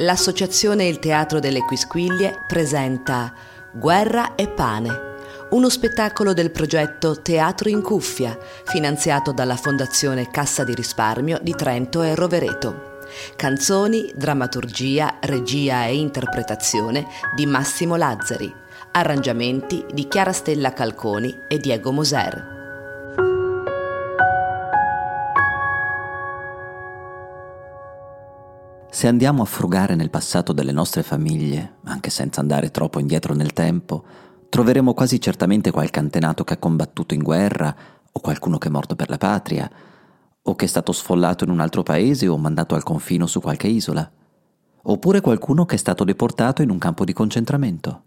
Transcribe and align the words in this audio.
L'associazione 0.00 0.86
Il 0.86 0.98
Teatro 0.98 1.40
delle 1.40 1.60
Quisquiglie 1.60 2.44
presenta 2.46 3.34
Guerra 3.70 4.34
e 4.34 4.48
Pane, 4.48 5.08
uno 5.50 5.68
spettacolo 5.68 6.32
del 6.32 6.50
progetto 6.50 7.20
Teatro 7.20 7.68
in 7.68 7.82
Cuffia, 7.82 8.38
finanziato 8.64 9.32
dalla 9.32 9.56
Fondazione 9.56 10.30
Cassa 10.30 10.64
di 10.64 10.74
Risparmio 10.74 11.38
di 11.42 11.54
Trento 11.54 12.00
e 12.00 12.14
Rovereto. 12.14 13.00
Canzoni, 13.36 14.10
drammaturgia, 14.16 15.18
regia 15.20 15.84
e 15.84 15.96
interpretazione 15.96 17.06
di 17.34 17.44
Massimo 17.44 17.96
Lazzari. 17.96 18.50
Arrangiamenti 18.92 19.84
di 19.92 20.08
Chiara 20.08 20.32
Stella 20.32 20.72
Calconi 20.72 21.42
e 21.46 21.58
Diego 21.58 21.92
Moser. 21.92 22.59
Se 29.00 29.08
andiamo 29.08 29.40
a 29.40 29.46
frugare 29.46 29.94
nel 29.94 30.10
passato 30.10 30.52
delle 30.52 30.72
nostre 30.72 31.02
famiglie, 31.02 31.76
anche 31.84 32.10
senza 32.10 32.42
andare 32.42 32.70
troppo 32.70 32.98
indietro 32.98 33.32
nel 33.32 33.54
tempo, 33.54 34.04
troveremo 34.50 34.92
quasi 34.92 35.18
certamente 35.18 35.70
qualche 35.70 36.00
antenato 36.00 36.44
che 36.44 36.52
ha 36.52 36.58
combattuto 36.58 37.14
in 37.14 37.22
guerra, 37.22 37.74
o 38.12 38.20
qualcuno 38.20 38.58
che 38.58 38.68
è 38.68 38.70
morto 38.70 38.96
per 38.96 39.08
la 39.08 39.16
patria, 39.16 39.70
o 40.42 40.54
che 40.54 40.66
è 40.66 40.68
stato 40.68 40.92
sfollato 40.92 41.44
in 41.44 41.50
un 41.50 41.60
altro 41.60 41.82
paese 41.82 42.28
o 42.28 42.36
mandato 42.36 42.74
al 42.74 42.82
confino 42.82 43.26
su 43.26 43.40
qualche 43.40 43.68
isola, 43.68 44.06
oppure 44.82 45.22
qualcuno 45.22 45.64
che 45.64 45.76
è 45.76 45.78
stato 45.78 46.04
deportato 46.04 46.60
in 46.60 46.68
un 46.68 46.76
campo 46.76 47.06
di 47.06 47.14
concentramento. 47.14 48.02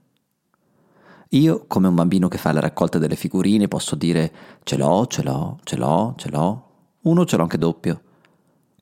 Io, 1.30 1.66
come 1.66 1.88
un 1.88 1.96
bambino 1.96 2.28
che 2.28 2.38
fa 2.38 2.52
la 2.52 2.60
raccolta 2.60 3.00
delle 3.00 3.16
figurine, 3.16 3.68
posso 3.68 3.96
dire 3.96 4.32
ce 4.62 4.78
l'ho, 4.78 5.08
ce 5.08 5.24
l'ho, 5.24 5.58
ce 5.64 5.76
l'ho, 5.76 6.14
ce 6.18 6.30
l'ho, 6.30 6.68
uno 7.02 7.26
ce 7.26 7.36
l'ho 7.36 7.42
anche 7.42 7.58
doppio. 7.58 8.02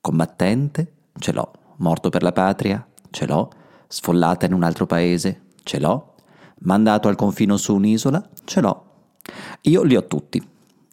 Combattente, 0.02 0.92
ce 1.18 1.32
l'ho. 1.32 1.54
Morto 1.82 2.10
per 2.10 2.22
la 2.22 2.32
patria, 2.32 2.88
ce 3.10 3.26
l'ho. 3.26 3.50
Sfollata 3.88 4.46
in 4.46 4.54
un 4.54 4.64
altro 4.64 4.86
paese, 4.86 5.48
ce 5.64 5.80
l'ho. 5.80 6.14
Mandato 6.60 7.08
al 7.08 7.16
confino 7.16 7.58
su 7.58 7.74
un'isola, 7.74 8.30
ce 8.46 8.62
l'ho. 8.62 8.86
Io 9.62 9.82
li 9.82 9.96
ho 9.96 10.06
tutti. 10.06 10.48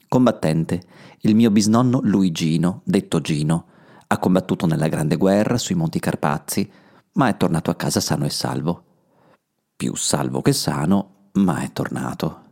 Combattente, 0.09 0.83
il 1.21 1.35
mio 1.35 1.51
bisnonno 1.51 2.01
Luigino, 2.03 2.81
detto 2.85 3.21
Gino, 3.21 3.67
ha 4.07 4.19
combattuto 4.19 4.65
nella 4.65 4.89
Grande 4.89 5.17
Guerra 5.17 5.59
sui 5.59 5.75
Monti 5.75 5.99
Carpazzi, 5.99 6.71
ma 7.13 7.29
è 7.29 7.37
tornato 7.37 7.71
a 7.71 7.75
casa 7.75 8.01
sano 8.01 8.25
e 8.25 8.31
salvo. 8.31 8.85
Più 9.77 9.95
salvo 9.95 10.41
che 10.41 10.55
sano, 10.55 11.29
ma 11.33 11.59
è 11.59 11.71
tornato. 11.71 12.45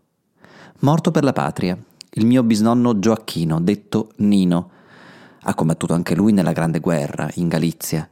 Morto 0.81 1.11
per 1.11 1.25
la 1.25 1.33
patria, 1.33 1.77
il 2.11 2.27
mio 2.27 2.43
bisnonno 2.43 2.99
Gioacchino, 2.99 3.63
detto 3.63 4.11
Nino, 4.17 4.71
ha 5.41 5.55
combattuto 5.55 5.95
anche 5.95 6.15
lui 6.15 6.33
nella 6.33 6.53
Grande 6.53 6.81
Guerra, 6.81 7.31
in 7.37 7.49
Galizia. 7.49 8.07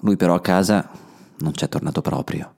Lui 0.00 0.16
però 0.16 0.34
a 0.34 0.40
casa 0.40 0.88
non 1.38 1.52
c'è 1.52 1.68
tornato 1.68 2.00
proprio. 2.00 2.56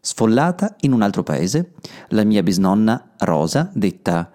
Sfollata 0.00 0.76
in 0.80 0.92
un 0.92 1.02
altro 1.02 1.22
paese, 1.22 1.74
la 2.08 2.24
mia 2.24 2.42
bisnonna 2.42 3.12
Rosa, 3.18 3.70
detta 3.74 4.30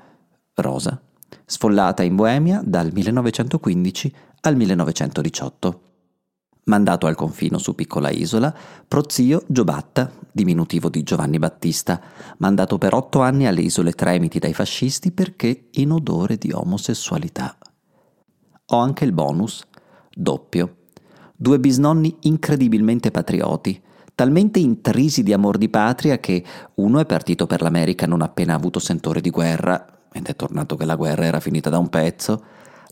Rosa, 0.53 1.01
sfollata 1.45 2.03
in 2.03 2.15
Boemia 2.15 2.61
dal 2.63 2.91
1915 2.91 4.15
al 4.41 4.55
1918 4.55 5.85
mandato 6.65 7.07
al 7.07 7.15
confino 7.15 7.57
su 7.57 7.75
piccola 7.75 8.09
isola, 8.09 8.53
prozio 8.87 9.43
Giobatta, 9.47 10.11
diminutivo 10.31 10.89
di 10.89 11.03
Giovanni 11.03 11.39
Battista, 11.39 12.01
mandato 12.37 12.77
per 12.77 12.93
otto 12.93 13.21
anni 13.21 13.47
alle 13.47 13.61
isole 13.61 13.91
Tremiti 13.91 14.39
dai 14.39 14.53
fascisti 14.53 15.11
perché 15.11 15.69
in 15.71 15.91
odore 15.91 16.37
di 16.37 16.51
omosessualità. 16.51 17.57
Ho 18.67 18.77
anche 18.77 19.05
il 19.05 19.11
bonus, 19.11 19.63
doppio. 20.11 20.77
Due 21.37 21.59
bisnonni 21.59 22.15
incredibilmente 22.21 23.11
patrioti, 23.11 23.81
talmente 24.15 24.59
intrisi 24.59 25.21
di 25.21 25.33
amor 25.33 25.57
di 25.57 25.67
patria 25.67 26.17
che 26.17 26.41
uno 26.75 26.99
è 26.99 27.05
partito 27.05 27.45
per 27.45 27.61
l'America 27.61 28.07
non 28.07 28.21
appena 28.21 28.53
avuto 28.53 28.79
sentore 28.79 29.19
di 29.19 29.29
guerra, 29.29 29.85
ed 30.13 30.27
è 30.27 30.35
tornato 30.37 30.77
che 30.77 30.85
la 30.85 30.95
guerra 30.95 31.25
era 31.25 31.41
finita 31.41 31.69
da 31.69 31.77
un 31.77 31.89
pezzo, 31.89 32.41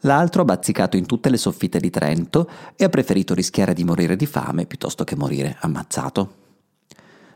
l'altro 0.02 0.42
ha 0.42 0.46
bazzicato 0.46 0.98
in 0.98 1.06
tutte 1.06 1.30
le 1.30 1.38
soffitte 1.38 1.80
di 1.80 1.90
Trento 1.90 2.50
e 2.76 2.84
ha 2.84 2.90
preferito 2.90 3.34
rischiare 3.34 3.74
di 3.74 3.86
morire 3.86 4.18
di 4.18 4.26
fame 4.26 4.66
piuttosto 4.66 5.06
che 5.06 5.16
morire 5.16 5.56
ammazzato. 5.62 6.34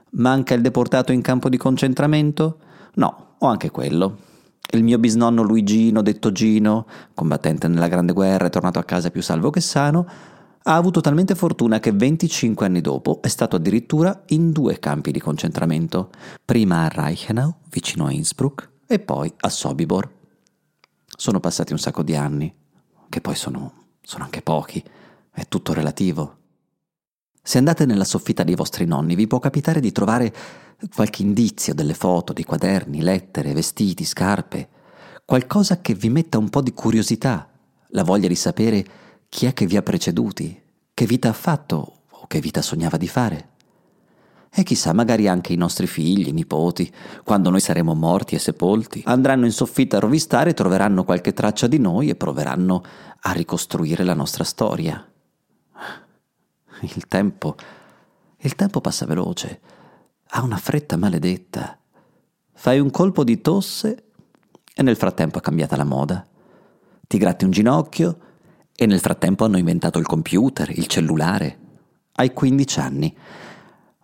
Manca 0.10 0.56
il 0.56 0.62
deportato 0.62 1.14
in 1.14 1.22
campo 1.22 1.48
di 1.48 1.56
concentramento? 1.56 2.58
No, 2.96 3.36
ho 3.38 3.48
anche 3.48 3.72
quello. 3.72 4.18
Il 4.72 4.84
mio 4.84 4.98
bisnonno 4.98 5.42
Luigino, 5.42 6.02
detto 6.02 6.34
Gino, 6.34 6.86
combattente 7.14 7.70
nella 7.70 7.88
Grande 7.88 8.12
Guerra 8.12 8.48
e 8.48 8.50
tornato 8.50 8.80
a 8.80 8.84
casa 8.84 9.10
più 9.10 9.22
salvo 9.22 9.50
che 9.50 9.62
sano, 9.62 10.06
ha 10.68 10.76
avuto 10.76 11.00
talmente 11.00 11.34
fortuna 11.34 11.80
che 11.80 11.94
25 11.94 12.66
anni 12.66 12.82
dopo 12.82 13.22
è 13.22 13.30
stato 13.30 13.56
addirittura 13.56 14.24
in 14.28 14.52
due 14.52 14.80
campi 14.80 15.12
di 15.12 15.20
concentramento, 15.22 16.10
prima 16.44 16.84
a 16.84 16.90
Reichenau, 16.90 17.56
vicino 17.70 18.06
a 18.06 18.12
Innsbruck, 18.12 18.70
e 18.86 19.00
poi 19.00 19.34
a 19.38 19.50
Sobibor. 19.50 20.10
Sono 21.06 21.40
passati 21.40 21.72
un 21.72 21.80
sacco 21.80 22.04
di 22.04 22.18
anni, 22.18 22.54
che 23.08 23.22
poi 23.22 23.36
sono, 23.36 23.86
sono 24.02 24.26
anche 24.26 24.42
pochi, 24.42 24.84
è 25.32 25.48
tutto 25.48 25.72
relativo. 25.72 26.36
Se 27.42 27.58
andate 27.58 27.86
nella 27.86 28.04
soffitta 28.04 28.44
dei 28.44 28.56
vostri 28.56 28.84
nonni 28.84 29.16
vi 29.16 29.26
può 29.26 29.40
capitare 29.40 29.80
di 29.80 29.94
trovare 29.94 30.36
qualche 30.94 31.22
indizio 31.22 31.74
delle 31.74 31.94
foto, 31.94 32.34
di 32.34 32.44
quaderni, 32.44 33.02
lettere, 33.02 33.54
vestiti, 33.54 34.04
scarpe, 34.04 34.68
qualcosa 35.24 35.80
che 35.80 35.94
vi 35.94 36.10
metta 36.10 36.38
un 36.38 36.50
po' 36.50 36.62
di 36.62 36.74
curiosità, 36.74 37.50
la 37.92 38.04
voglia 38.04 38.28
di 38.28 38.36
sapere 38.36 38.86
chi 39.30 39.46
è 39.46 39.54
che 39.54 39.66
vi 39.66 39.78
ha 39.78 39.82
preceduti, 39.82 40.62
che 40.94 41.06
vita 41.06 41.30
ha 41.30 41.34
fatto 41.34 42.02
o 42.10 42.28
che 42.28 42.40
vita 42.40 42.62
sognava 42.62 42.98
di 42.98 43.08
fare. 43.08 43.50
E 44.50 44.64
chissà, 44.64 44.94
magari 44.94 45.28
anche 45.28 45.54
i 45.54 45.58
nostri 45.58 45.86
figli, 45.86 46.30
i 46.30 46.32
nipoti, 46.32 46.92
quando 47.24 47.50
noi 47.50 47.60
saremo 47.60 47.94
morti 47.94 48.36
e 48.36 48.40
sepolti, 48.40 49.04
andranno 49.06 49.46
in 49.46 49.52
soffitta 49.52 49.98
a 49.98 50.00
rovistare, 50.00 50.54
troveranno 50.54 51.04
qualche 51.04 51.34
traccia 51.34 51.68
di 51.68 51.78
noi 51.78 52.10
e 52.10 52.16
proveranno 52.16 52.84
a 53.22 53.32
ricostruire 53.34 54.04
la 54.04 54.16
nostra 54.16 54.44
storia. 54.44 55.06
Il 56.82 57.08
tempo, 57.08 57.56
il 58.38 58.56
tempo 58.56 58.82
passa 58.82 59.06
veloce, 59.06 59.62
ha 60.30 60.42
una 60.42 60.58
fretta 60.58 60.98
maledetta. 60.98 61.78
Fai 62.54 62.80
un 62.80 62.90
colpo 62.90 63.24
di 63.24 63.42
tosse 63.42 64.04
e 64.74 64.82
nel 64.82 64.96
frattempo 64.96 65.38
è 65.38 65.42
cambiata 65.42 65.76
la 65.76 65.84
moda. 65.84 66.26
Ti 67.06 67.18
gratti 67.18 67.46
un 67.46 67.52
ginocchio 67.52 68.20
e 68.80 68.86
nel 68.86 69.00
frattempo 69.00 69.44
hanno 69.44 69.58
inventato 69.58 69.98
il 69.98 70.06
computer, 70.06 70.70
il 70.70 70.86
cellulare. 70.86 71.58
Hai 72.14 72.32
15 72.32 72.80
anni 72.80 73.16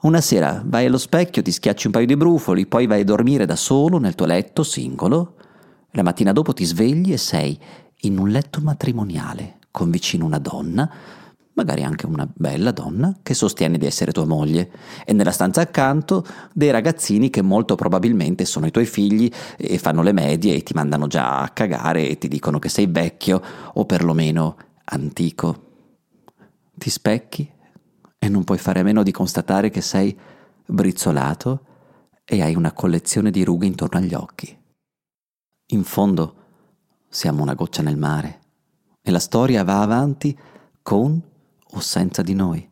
una 0.04 0.20
sera 0.20 0.62
vai 0.66 0.86
allo 0.86 0.98
specchio, 0.98 1.42
ti 1.42 1.52
schiacci 1.52 1.86
un 1.88 1.94
paio 1.94 2.06
di 2.06 2.18
brufoli, 2.18 2.66
poi 2.66 2.88
vai 2.88 3.02
a 3.02 3.06
dormire 3.06 3.46
da 3.46 3.56
solo 3.56 4.00
nel 4.00 4.16
tuo 4.16 4.26
letto 4.26 4.62
singolo. 4.62 5.36
La 5.92 6.04
mattina 6.04 6.34
dopo 6.34 6.52
ti 6.52 6.66
svegli 6.66 7.14
e 7.14 7.18
sei 7.18 7.58
in 8.02 8.18
un 8.18 8.28
letto 8.28 8.60
matrimoniale, 8.60 9.60
con 9.72 9.90
vicino 9.90 10.26
una 10.26 10.40
donna, 10.40 10.92
magari 11.54 11.84
anche 11.84 12.06
una 12.06 12.28
bella 12.32 12.72
donna, 12.72 13.18
che 13.22 13.34
sostiene 13.34 13.78
di 13.78 13.86
essere 13.86 14.12
tua 14.12 14.26
moglie, 14.26 14.72
e 15.06 15.14
nella 15.14 15.32
stanza 15.32 15.62
accanto 15.62 16.26
dei 16.52 16.72
ragazzini 16.72 17.30
che 17.30 17.42
molto 17.42 17.76
probabilmente 17.76 18.46
sono 18.46 18.66
i 18.66 18.72
tuoi 18.72 18.86
figli 18.86 19.32
e 19.58 19.78
fanno 19.78 20.02
le 20.02 20.14
medie 20.14 20.56
e 20.56 20.64
ti 20.64 20.74
mandano 20.74 21.08
già 21.08 21.42
a 21.42 21.50
cagare 21.50 22.10
e 22.10 22.18
ti 22.18 22.28
dicono 22.28 22.60
che 22.60 22.70
sei 22.70 22.88
vecchio 22.88 23.42
o 23.74 23.86
perlomeno 23.86 24.58
antico. 24.86 25.72
Ti 26.74 26.90
specchi 26.90 27.50
e 28.18 28.30
non 28.30 28.44
puoi 28.44 28.58
fare 28.58 28.80
a 28.80 28.84
meno 28.84 29.04
di 29.04 29.12
constatare 29.12 29.70
che 29.70 29.82
sei 29.82 30.18
brizzolato 30.66 31.66
e 32.26 32.42
hai 32.42 32.56
una 32.56 32.72
collezione 32.72 33.32
di 33.32 33.44
rughe 33.44 33.66
intorno 33.66 34.00
agli 34.00 34.14
occhi. 34.14 34.58
In 35.68 35.84
fondo 35.84 36.36
siamo 37.10 37.44
una 37.44 37.54
goccia 37.54 37.84
nel 37.84 37.98
mare 37.98 38.40
e 39.02 39.12
la 39.12 39.20
storia 39.20 39.64
va 39.64 39.82
avanti 39.82 40.38
con 40.82 41.22
o 41.74 41.80
senza 41.80 42.22
di 42.22 42.34
noi. 42.34 42.68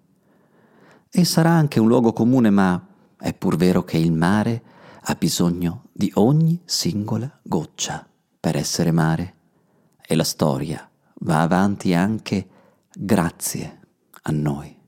E 1.09 1.25
sarà 1.25 1.51
anche 1.51 1.79
un 1.79 1.87
luogo 1.87 2.13
comune, 2.13 2.49
ma 2.49 2.87
è 3.17 3.33
pur 3.33 3.55
vero 3.55 3.83
che 3.83 3.97
il 3.97 4.11
mare 4.11 4.63
ha 5.03 5.15
bisogno 5.15 5.85
di 5.91 6.11
ogni 6.15 6.61
singola 6.65 7.39
goccia 7.43 8.07
per 8.39 8.55
essere 8.55 8.91
mare 8.91 9.35
e 10.05 10.15
la 10.15 10.23
storia 10.23 10.89
va 11.19 11.41
avanti 11.41 11.93
anche 11.93 12.47
grazie 12.93 13.79
a 14.23 14.31
noi. 14.31 14.79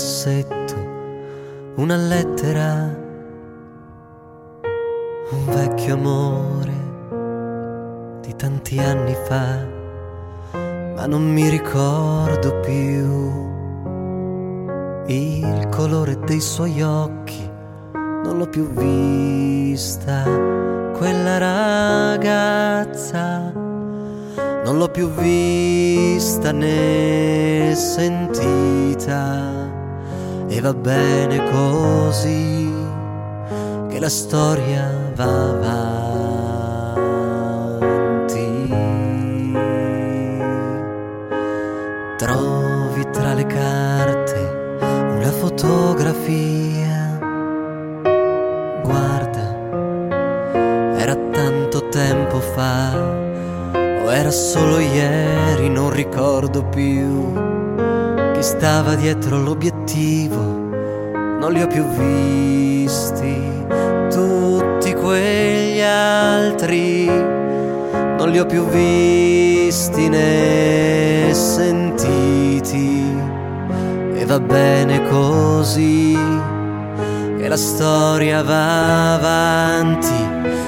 Cassetto 0.00 0.76
una 1.74 1.96
lettera, 1.96 2.88
un 5.30 5.44
vecchio 5.44 5.92
amore 5.92 6.72
di 8.22 8.34
tanti 8.34 8.78
anni 8.78 9.14
fa, 9.26 9.62
ma 10.94 11.04
non 11.04 11.30
mi 11.30 11.50
ricordo 11.50 12.60
più 12.60 13.48
il 15.06 15.68
colore 15.68 16.18
dei 16.20 16.40
suoi 16.40 16.80
occhi, 16.80 17.46
non 17.92 18.38
l'ho 18.38 18.48
più 18.48 18.70
vista, 18.70 20.22
quella 20.96 21.36
ragazza, 22.16 23.52
non 24.64 24.78
l'ho 24.78 24.88
più 24.88 25.10
vista 25.10 26.52
né 26.52 27.74
sentita, 27.74 29.59
e 30.52 30.60
va 30.60 30.74
bene 30.74 31.48
così, 31.52 32.68
che 33.88 34.00
la 34.00 34.08
storia 34.08 35.12
va 35.14 35.48
avanti. 35.50 35.88
Trovi 42.16 43.08
tra 43.12 43.34
le 43.34 43.46
carte 43.46 44.88
una 45.14 45.30
fotografia. 45.30 47.16
Guarda, 48.82 49.54
era 50.98 51.14
tanto 51.30 51.88
tempo 51.90 52.40
fa, 52.40 52.98
o 53.72 54.12
era 54.12 54.32
solo 54.32 54.80
ieri, 54.80 55.68
non 55.68 55.90
ricordo 55.90 56.64
più. 56.64 57.49
Chi 58.40 58.46
stava 58.46 58.94
dietro 58.94 59.36
l'obiettivo, 59.38 60.40
non 60.40 61.52
li 61.52 61.60
ho 61.60 61.66
più 61.66 61.84
visti. 61.84 63.36
Tutti 64.10 64.94
quegli 64.94 65.82
altri, 65.82 67.04
non 67.04 68.30
li 68.30 68.38
ho 68.38 68.46
più 68.46 68.64
visti 68.64 70.08
né 70.08 71.28
sentiti 71.34 73.14
e 74.14 74.24
va 74.24 74.40
bene 74.40 75.06
così, 75.10 76.16
che 77.36 77.46
la 77.46 77.58
storia 77.58 78.42
va 78.42 79.16
avanti 79.16 80.14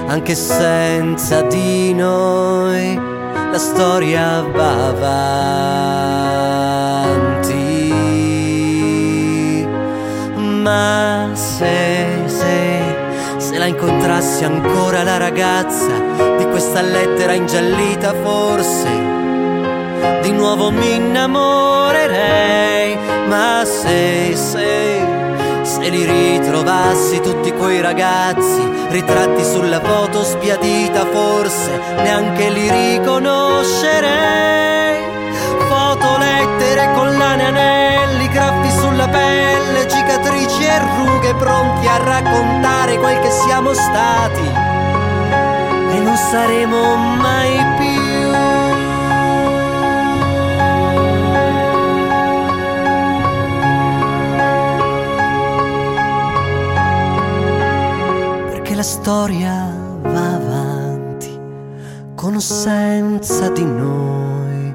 anche 0.08 0.34
senza 0.34 1.40
di 1.40 1.94
noi, 1.94 3.00
la 3.50 3.58
storia 3.58 4.42
va 4.42 4.88
avanti. 4.88 6.12
Ma 10.72 11.28
se, 11.34 12.22
se, 12.24 12.80
se 13.36 13.58
la 13.58 13.66
incontrassi 13.66 14.44
ancora 14.44 15.02
la 15.02 15.18
ragazza 15.18 15.92
di 16.38 16.46
questa 16.46 16.80
lettera 16.80 17.34
ingiallita 17.34 18.14
forse 18.22 18.88
di 20.22 20.32
nuovo 20.32 20.70
mi 20.70 20.94
innamorerei, 20.94 22.96
ma 23.28 23.66
se, 23.66 24.34
se, 24.34 25.06
se 25.60 25.88
li 25.90 26.06
ritrovassi 26.06 27.20
tutti 27.20 27.52
quei 27.52 27.82
ragazzi, 27.82 28.66
ritratti 28.88 29.44
sulla 29.44 29.80
foto 29.80 30.24
spiadita, 30.24 31.04
forse 31.04 31.78
neanche 31.96 32.48
li 32.48 32.70
riconoscerei. 32.70 35.00
Foto, 35.68 36.16
lettere, 36.16 36.94
collane, 36.94 37.44
anelli, 37.44 38.26
graffi 38.28 38.70
sulla 38.70 39.08
pelle, 39.08 39.86
cicatrici 40.82 40.90
e 40.90 40.96
rughe 40.96 41.34
pronti 41.34 41.86
a 41.86 41.96
raccontare 41.98 42.98
quel 42.98 43.18
che 43.20 43.30
siamo 43.30 43.72
stati 43.72 44.46
e 45.90 46.00
non 46.00 46.16
saremo 46.16 46.96
mai 46.96 47.56
più. 47.78 48.00
Perché 58.50 58.74
la 58.74 58.82
storia 58.82 59.70
va 60.02 60.34
avanti 60.34 61.40
con 62.14 62.34
o 62.34 62.40
senza 62.40 63.48
di 63.50 63.64
noi. 63.64 64.74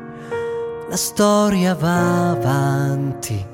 La 0.89 0.95
storia 0.95 1.75
va 1.75 2.31
avanti 2.31 3.45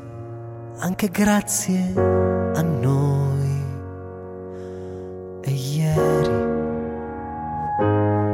anche 0.79 1.09
grazie 1.09 2.32
a 2.55 2.61
noi. 2.61 3.61
E 5.41 5.51
ieri 5.51 6.51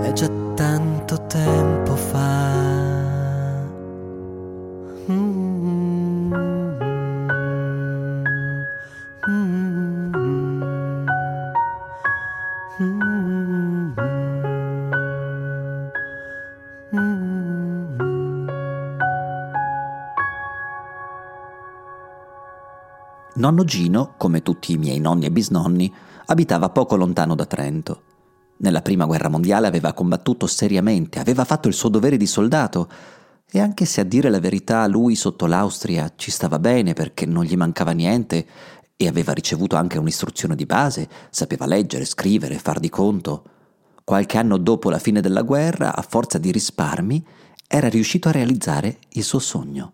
è 0.01 0.11
già 0.13 0.29
tanto 0.55 1.25
tempo 1.27 1.95
fa. 1.95 2.58
Nonno 23.49 23.63
Gino, 23.63 24.13
come 24.15 24.43
tutti 24.43 24.73
i 24.73 24.77
miei 24.77 24.99
nonni 24.99 25.25
e 25.25 25.31
bisnonni, 25.31 25.91
abitava 26.27 26.69
poco 26.69 26.95
lontano 26.95 27.33
da 27.33 27.47
Trento. 27.47 28.03
Nella 28.57 28.83
prima 28.83 29.05
guerra 29.05 29.27
mondiale 29.27 29.65
aveva 29.65 29.91
combattuto 29.93 30.45
seriamente, 30.45 31.17
aveva 31.17 31.43
fatto 31.45 31.67
il 31.67 31.73
suo 31.73 31.89
dovere 31.89 32.15
di 32.15 32.27
soldato 32.27 32.87
e 33.49 33.59
anche 33.59 33.85
se 33.85 34.01
a 34.01 34.03
dire 34.03 34.29
la 34.29 34.39
verità 34.39 34.85
lui 34.85 35.15
sotto 35.15 35.47
l'Austria 35.47 36.11
ci 36.15 36.29
stava 36.29 36.59
bene 36.59 36.93
perché 36.93 37.25
non 37.25 37.43
gli 37.43 37.55
mancava 37.55 37.89
niente 37.89 38.45
e 38.95 39.07
aveva 39.07 39.33
ricevuto 39.33 39.75
anche 39.75 39.97
un'istruzione 39.97 40.55
di 40.55 40.67
base, 40.67 41.09
sapeva 41.31 41.65
leggere, 41.65 42.05
scrivere, 42.05 42.59
far 42.59 42.79
di 42.79 42.89
conto, 42.89 43.43
qualche 44.03 44.37
anno 44.37 44.57
dopo 44.57 44.91
la 44.91 44.99
fine 44.99 45.21
della 45.21 45.41
guerra, 45.41 45.95
a 45.95 46.03
forza 46.03 46.37
di 46.37 46.51
risparmi, 46.51 47.25
era 47.67 47.89
riuscito 47.89 48.27
a 48.27 48.31
realizzare 48.31 48.99
il 49.13 49.23
suo 49.23 49.39
sogno. 49.39 49.93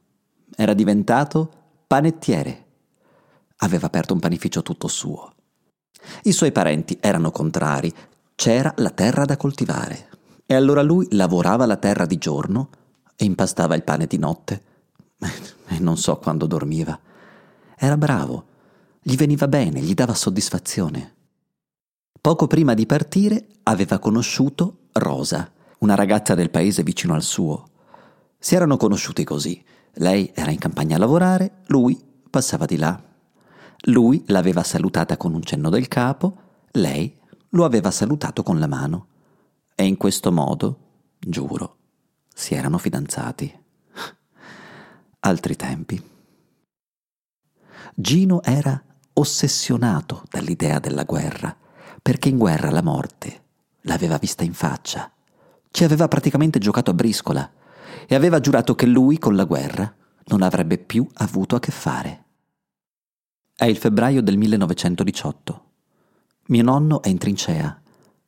Era 0.57 0.73
diventato 0.73 1.49
panettiere 1.87 2.64
aveva 3.57 3.87
aperto 3.87 4.13
un 4.13 4.19
panificio 4.19 4.61
tutto 4.61 4.87
suo. 4.87 5.33
I 6.23 6.31
suoi 6.31 6.51
parenti 6.51 6.97
erano 6.99 7.31
contrari, 7.31 7.93
c'era 8.35 8.73
la 8.77 8.91
terra 8.91 9.25
da 9.25 9.37
coltivare 9.37 10.09
e 10.45 10.53
allora 10.53 10.81
lui 10.81 11.07
lavorava 11.11 11.65
la 11.65 11.77
terra 11.77 12.05
di 12.05 12.17
giorno 12.17 12.69
e 13.15 13.25
impastava 13.25 13.75
il 13.75 13.83
pane 13.83 14.05
di 14.05 14.17
notte 14.17 14.61
e 15.67 15.79
non 15.79 15.97
so 15.97 16.17
quando 16.17 16.45
dormiva. 16.45 16.99
Era 17.77 17.97
bravo, 17.97 18.45
gli 19.01 19.15
veniva 19.15 19.47
bene, 19.47 19.79
gli 19.81 19.93
dava 19.93 20.13
soddisfazione. 20.13 21.13
Poco 22.19 22.47
prima 22.47 22.73
di 22.73 22.85
partire 22.85 23.45
aveva 23.63 23.99
conosciuto 23.99 24.87
Rosa, 24.93 25.51
una 25.79 25.95
ragazza 25.95 26.33
del 26.33 26.49
paese 26.49 26.83
vicino 26.83 27.13
al 27.13 27.21
suo. 27.21 27.69
Si 28.39 28.55
erano 28.55 28.77
conosciuti 28.77 29.23
così. 29.23 29.63
Lei 29.97 30.31
era 30.33 30.51
in 30.51 30.57
campagna 30.57 30.95
a 30.95 30.99
lavorare, 30.99 31.61
lui 31.67 32.01
passava 32.29 32.65
di 32.65 32.77
là. 32.77 32.99
Lui 33.89 34.23
l'aveva 34.27 34.63
salutata 34.63 35.15
con 35.17 35.33
un 35.33 35.43
cenno 35.43 35.69
del 35.69 35.87
capo, 35.87 36.37
lei 36.71 37.19
lo 37.49 37.65
aveva 37.65 37.91
salutato 37.91 38.41
con 38.41 38.59
la 38.59 38.67
mano. 38.67 39.07
E 39.75 39.85
in 39.85 39.97
questo 39.97 40.31
modo, 40.31 40.79
giuro, 41.19 41.77
si 42.33 42.55
erano 42.55 42.79
fidanzati. 42.79 43.53
Altri 45.19 45.55
tempi. 45.55 46.01
Gino 47.93 48.41
era 48.41 48.81
ossessionato 49.13 50.23
dall'idea 50.29 50.79
della 50.79 51.03
guerra, 51.03 51.55
perché 52.01 52.29
in 52.29 52.37
guerra 52.37 52.71
la 52.71 52.81
morte 52.81 53.43
l'aveva 53.81 54.17
vista 54.17 54.43
in 54.43 54.53
faccia. 54.53 55.11
Ci 55.69 55.83
aveva 55.83 56.07
praticamente 56.07 56.57
giocato 56.57 56.89
a 56.89 56.95
briscola 56.95 57.51
e 58.07 58.15
aveva 58.15 58.39
giurato 58.39 58.73
che 58.73 58.87
lui 58.87 59.19
con 59.19 59.35
la 59.35 59.45
guerra 59.45 59.93
non 60.25 60.41
avrebbe 60.41 60.79
più 60.79 61.07
avuto 61.15 61.55
a 61.55 61.59
che 61.59 61.71
fare. 61.71 62.24
È 63.57 63.63
il 63.63 63.77
febbraio 63.77 64.21
del 64.21 64.35
1918. 64.35 65.63
Mio 66.47 66.61
nonno 66.61 67.01
è 67.01 67.07
in 67.07 67.17
trincea, 67.17 67.81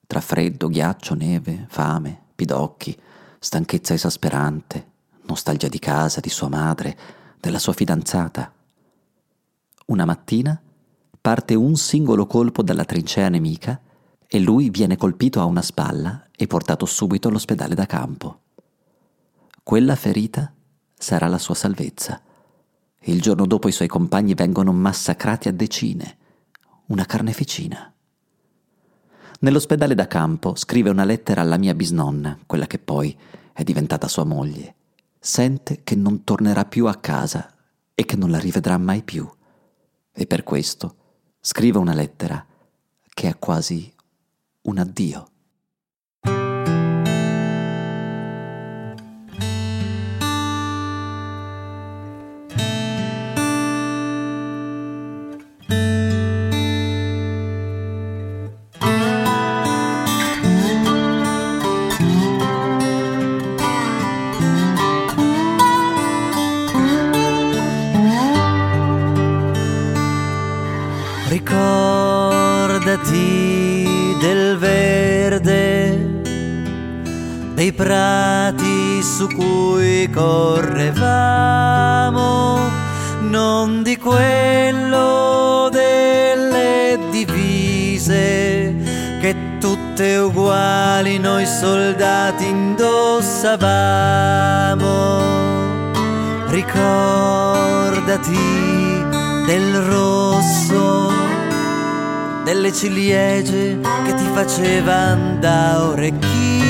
tra 0.07 0.21
freddo, 0.21 0.69
ghiaccio, 0.69 1.15
neve, 1.15 1.65
fame, 1.67 2.27
pidocchi, 2.33 2.97
stanchezza 3.37 3.93
esasperante, 3.93 4.91
nostalgia 5.23 5.67
di 5.67 5.79
casa, 5.79 6.21
di 6.21 6.29
sua 6.29 6.47
madre, 6.47 6.97
della 7.41 7.59
sua 7.59 7.73
fidanzata. 7.73 8.53
Una 9.87 10.05
mattina 10.05 10.57
parte 11.19 11.55
un 11.55 11.75
singolo 11.75 12.25
colpo 12.25 12.63
dalla 12.63 12.85
trincea 12.85 13.27
nemica 13.27 13.81
e 14.25 14.39
lui 14.39 14.69
viene 14.69 14.95
colpito 14.95 15.41
a 15.41 15.45
una 15.45 15.61
spalla 15.61 16.27
e 16.37 16.47
portato 16.47 16.85
subito 16.85 17.27
all'ospedale 17.27 17.75
da 17.75 17.85
campo. 17.85 18.43
Quella 19.61 19.97
ferita 19.97 20.53
sarà 20.97 21.27
la 21.27 21.37
sua 21.37 21.53
salvezza. 21.53 22.21
Il 23.01 23.21
giorno 23.21 23.45
dopo 23.45 23.67
i 23.67 23.71
suoi 23.71 23.87
compagni 23.87 24.33
vengono 24.33 24.73
massacrati 24.73 25.47
a 25.47 25.53
decine, 25.53 26.17
una 26.87 27.05
carneficina. 27.05 27.93
Nell'ospedale 29.39 29.95
da 29.95 30.07
campo 30.07 30.55
scrive 30.55 30.89
una 30.89 31.05
lettera 31.05 31.41
alla 31.41 31.57
mia 31.57 31.75
bisnonna, 31.75 32.37
quella 32.45 32.67
che 32.67 32.79
poi 32.79 33.15
è 33.53 33.63
diventata 33.63 34.07
sua 34.07 34.23
moglie. 34.23 34.75
Sente 35.19 35.81
che 35.83 35.95
non 35.95 36.23
tornerà 36.23 36.65
più 36.65 36.87
a 36.87 36.95
casa 36.95 37.53
e 37.93 38.05
che 38.05 38.15
non 38.15 38.29
la 38.31 38.39
rivedrà 38.39 38.77
mai 38.77 39.03
più. 39.03 39.29
e 40.19 40.25
per 40.25 40.41
questo 40.43 40.95
scrive 41.39 41.77
una 41.77 41.93
lettera 41.93 42.43
che 43.13 43.29
è 43.29 43.37
quasi 43.37 43.93
un 44.61 44.79
addio. 44.79 45.27
Prati 77.77 79.01
su 79.03 79.27
cui 79.27 80.09
correvamo, 80.09 80.99
non 83.29 83.83
di 83.83 83.95
quello 83.97 85.69
delle 85.71 86.97
divise 87.11 88.73
che 89.21 89.35
tutte 89.59 90.17
uguali 90.17 91.19
noi 91.19 91.45
soldati 91.45 92.47
indossavamo. 92.47 93.65
Ricordati 96.47 98.35
del 99.45 99.81
rosso 99.81 101.11
delle 102.43 102.71
ciliegie 102.73 103.77
che 104.05 104.15
ti 104.15 104.25
facevano 104.33 105.35
da 105.37 105.83
orecchini, 105.89 106.57
non 106.57 106.66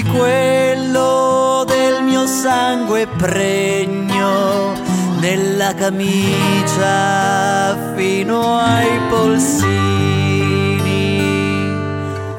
di 0.00 0.08
quello 0.08 1.64
del 1.66 2.02
mio 2.02 2.26
sangue 2.26 3.06
pregno 3.06 4.72
nella 5.18 5.74
camicia 5.74 7.76
fino 7.94 8.58
ai 8.58 8.98
polsini. 9.10 9.68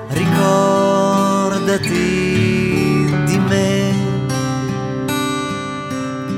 Ricordati 0.10 1.86
di 3.26 3.38
me, 3.38 3.94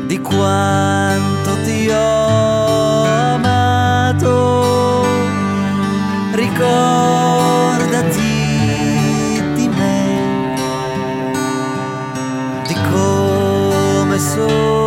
di 0.08 0.20
quanto 0.20 1.56
ti 1.64 1.90
ho 1.90 3.04
amato, 3.36 5.06
ricordati 6.34 8.23
come 14.24 14.83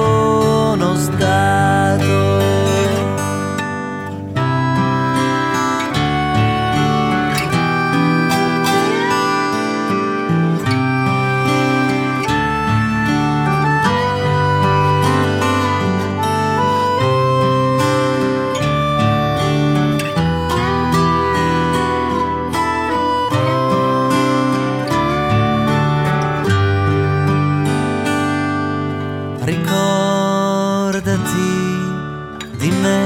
Ricordati 30.97 32.57
di 32.57 32.71
me, 32.71 33.01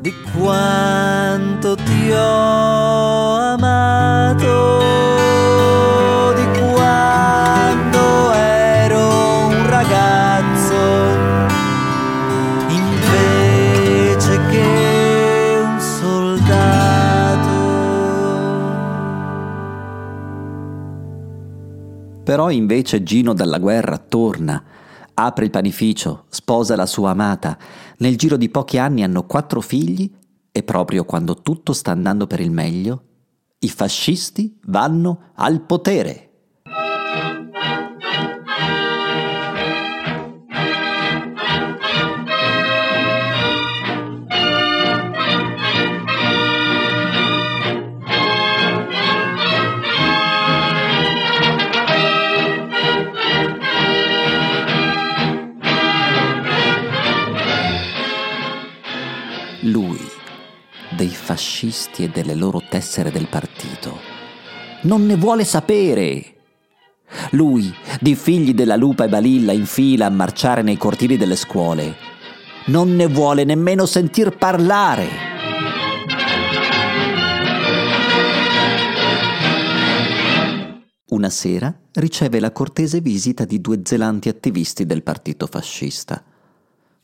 di 0.00 0.14
quanto 0.32 1.74
ti 1.74 2.10
ho 2.12 3.34
amato, 3.52 4.80
quando 6.72 8.32
ero 8.32 9.46
un 9.48 9.68
ragazzo 9.68 10.74
invece 12.70 14.40
che 14.48 15.58
un 15.62 15.78
soldato. 15.78 17.52
Però 22.24 22.48
invece 22.48 23.02
Gino 23.02 23.34
dalla 23.34 23.58
guerra 23.58 23.98
torna, 23.98 24.62
apre 25.14 25.44
il 25.44 25.50
panificio, 25.50 26.24
sposa 26.28 26.76
la 26.76 26.86
sua 26.86 27.10
amata, 27.10 27.56
nel 27.98 28.16
giro 28.16 28.36
di 28.36 28.48
pochi 28.48 28.78
anni 28.78 29.02
hanno 29.02 29.24
quattro 29.24 29.60
figli 29.60 30.10
e 30.50 30.62
proprio 30.62 31.04
quando 31.04 31.36
tutto 31.36 31.72
sta 31.72 31.90
andando 31.90 32.26
per 32.26 32.40
il 32.40 32.50
meglio, 32.50 33.02
i 33.60 33.68
fascisti 33.68 34.58
vanno 34.66 35.32
al 35.34 35.62
potere. 35.62 36.33
Fascisti 61.24 62.04
e 62.04 62.08
delle 62.10 62.34
loro 62.34 62.62
tessere 62.68 63.10
del 63.10 63.28
partito, 63.28 63.98
non 64.82 65.06
ne 65.06 65.16
vuole 65.16 65.44
sapere. 65.44 66.34
Lui, 67.30 67.74
di 68.00 68.14
figli 68.14 68.52
della 68.52 68.76
lupa 68.76 69.04
e 69.04 69.08
balilla 69.08 69.52
in 69.52 69.64
fila 69.64 70.04
a 70.06 70.10
marciare 70.10 70.60
nei 70.60 70.76
cortili 70.76 71.16
delle 71.16 71.36
scuole, 71.36 71.96
non 72.66 72.94
ne 72.94 73.06
vuole 73.06 73.44
nemmeno 73.44 73.86
sentir 73.86 74.36
parlare. 74.36 75.32
Una 81.08 81.30
sera 81.30 81.74
riceve 81.92 82.38
la 82.38 82.52
cortese 82.52 83.00
visita 83.00 83.44
di 83.44 83.60
due 83.60 83.80
zelanti 83.82 84.28
attivisti 84.28 84.84
del 84.84 85.02
partito 85.02 85.46
fascista. 85.46 86.22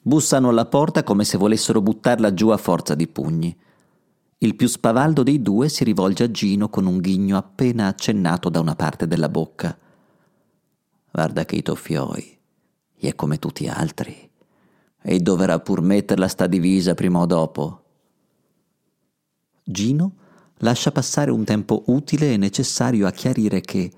Bussano 0.02 0.48
alla 0.48 0.66
porta 0.66 1.04
come 1.04 1.24
se 1.24 1.38
volessero 1.38 1.80
buttarla 1.80 2.34
giù 2.34 2.48
a 2.48 2.56
forza 2.58 2.94
di 2.94 3.06
pugni. 3.06 3.56
Il 4.42 4.56
più 4.56 4.68
spavaldo 4.68 5.23
dei 5.23 5.42
due 5.42 5.68
si 5.68 5.85
rivolge 5.85 6.25
a 6.25 6.30
Gino 6.30 6.70
con 6.70 6.87
un 6.87 6.97
ghigno 6.97 7.37
appena 7.37 7.88
accennato 7.88 8.49
da 8.49 8.59
una 8.59 8.75
parte 8.75 9.06
della 9.06 9.28
bocca. 9.28 9.78
Guarda 11.12 11.44
che 11.44 11.56
i 11.56 11.62
toffioi, 11.62 12.38
è 12.97 13.14
come 13.14 13.38
tutti 13.38 13.68
altri, 13.68 14.30
e 15.02 15.18
dovrà 15.20 15.61
pur 15.61 15.82
metterla 15.82 16.26
sta 16.26 16.47
divisa 16.47 16.94
prima 16.94 17.18
o 17.18 17.26
dopo. 17.26 17.85
Gino 19.62 20.14
lascia 20.61 20.90
passare 20.90 21.30
un 21.30 21.44
tempo 21.44 21.82
utile 21.88 22.32
e 22.32 22.38
necessario 22.38 23.06
a 23.06 23.11
chiarire 23.11 23.61
che 23.61 23.92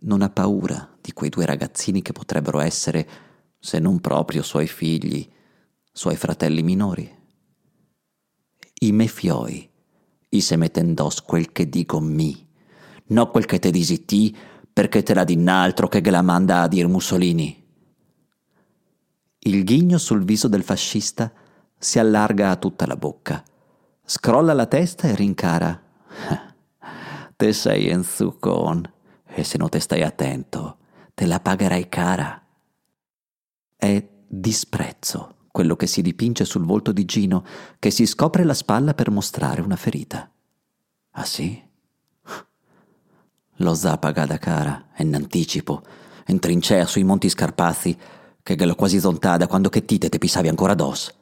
non 0.00 0.20
ha 0.20 0.28
paura 0.28 0.94
di 1.00 1.14
quei 1.14 1.30
due 1.30 1.46
ragazzini 1.46 2.02
che 2.02 2.12
potrebbero 2.12 2.60
essere, 2.60 3.08
se 3.58 3.78
non 3.78 3.98
proprio 4.00 4.42
suoi 4.42 4.66
figli, 4.66 5.26
suoi 5.90 6.16
fratelli 6.16 6.62
minori. 6.62 7.10
I 8.80 8.92
me 8.92 9.06
fioi, 9.06 9.70
i 10.36 10.40
se 10.40 10.56
mette 10.56 10.82
dos 10.94 11.22
quel 11.22 11.52
che 11.52 11.68
dico 11.68 12.00
mi, 12.00 12.46
no 13.08 13.30
quel 13.30 13.46
che 13.46 13.58
te 13.58 13.70
disi 13.70 14.04
ti, 14.04 14.36
perché 14.72 15.02
te 15.02 15.14
la 15.14 15.24
dinn'altro 15.24 15.88
che 15.88 16.02
la 16.10 16.22
manda 16.22 16.62
a 16.62 16.68
dir 16.68 16.86
Mussolini. 16.86 17.64
Il 19.38 19.64
ghigno 19.64 19.98
sul 19.98 20.24
viso 20.24 20.48
del 20.48 20.62
fascista 20.62 21.32
si 21.78 21.98
allarga 21.98 22.50
a 22.50 22.56
tutta 22.56 22.86
la 22.86 22.96
bocca, 22.96 23.42
scrolla 24.04 24.52
la 24.52 24.66
testa 24.66 25.08
e 25.08 25.14
rincara. 25.14 25.82
Te 27.36 27.52
sei 27.52 27.92
un 27.92 28.02
zuccon, 28.02 28.92
e 29.26 29.44
se 29.44 29.58
non 29.58 29.68
te 29.68 29.78
stai 29.78 30.02
attento, 30.02 30.78
te 31.12 31.26
la 31.26 31.38
pagherai 31.38 31.88
cara. 31.90 32.42
È 33.76 34.08
disprezzo 34.26 35.35
quello 35.56 35.74
che 35.74 35.86
si 35.86 36.02
dipinge 36.02 36.44
sul 36.44 36.66
volto 36.66 36.92
di 36.92 37.06
Gino, 37.06 37.42
che 37.78 37.90
si 37.90 38.04
scopre 38.04 38.44
la 38.44 38.52
spalla 38.52 38.92
per 38.92 39.10
mostrare 39.10 39.62
una 39.62 39.76
ferita. 39.76 40.30
Ah 41.12 41.24
sì? 41.24 41.64
Lo 43.60 43.72
za 43.72 43.96
pagata 43.96 44.36
cara, 44.36 44.88
in 44.98 45.14
anticipo, 45.14 45.82
in 46.26 46.40
trincea 46.40 46.84
sui 46.84 47.04
monti 47.04 47.30
Scarpazzi, 47.30 47.98
che 48.42 48.66
l'ho 48.66 48.74
quasi 48.74 49.00
zontata 49.00 49.46
quando 49.46 49.70
che 49.70 49.86
tite 49.86 50.10
te 50.10 50.18
pisavi 50.18 50.48
ancora 50.48 50.72
addosso. 50.72 51.14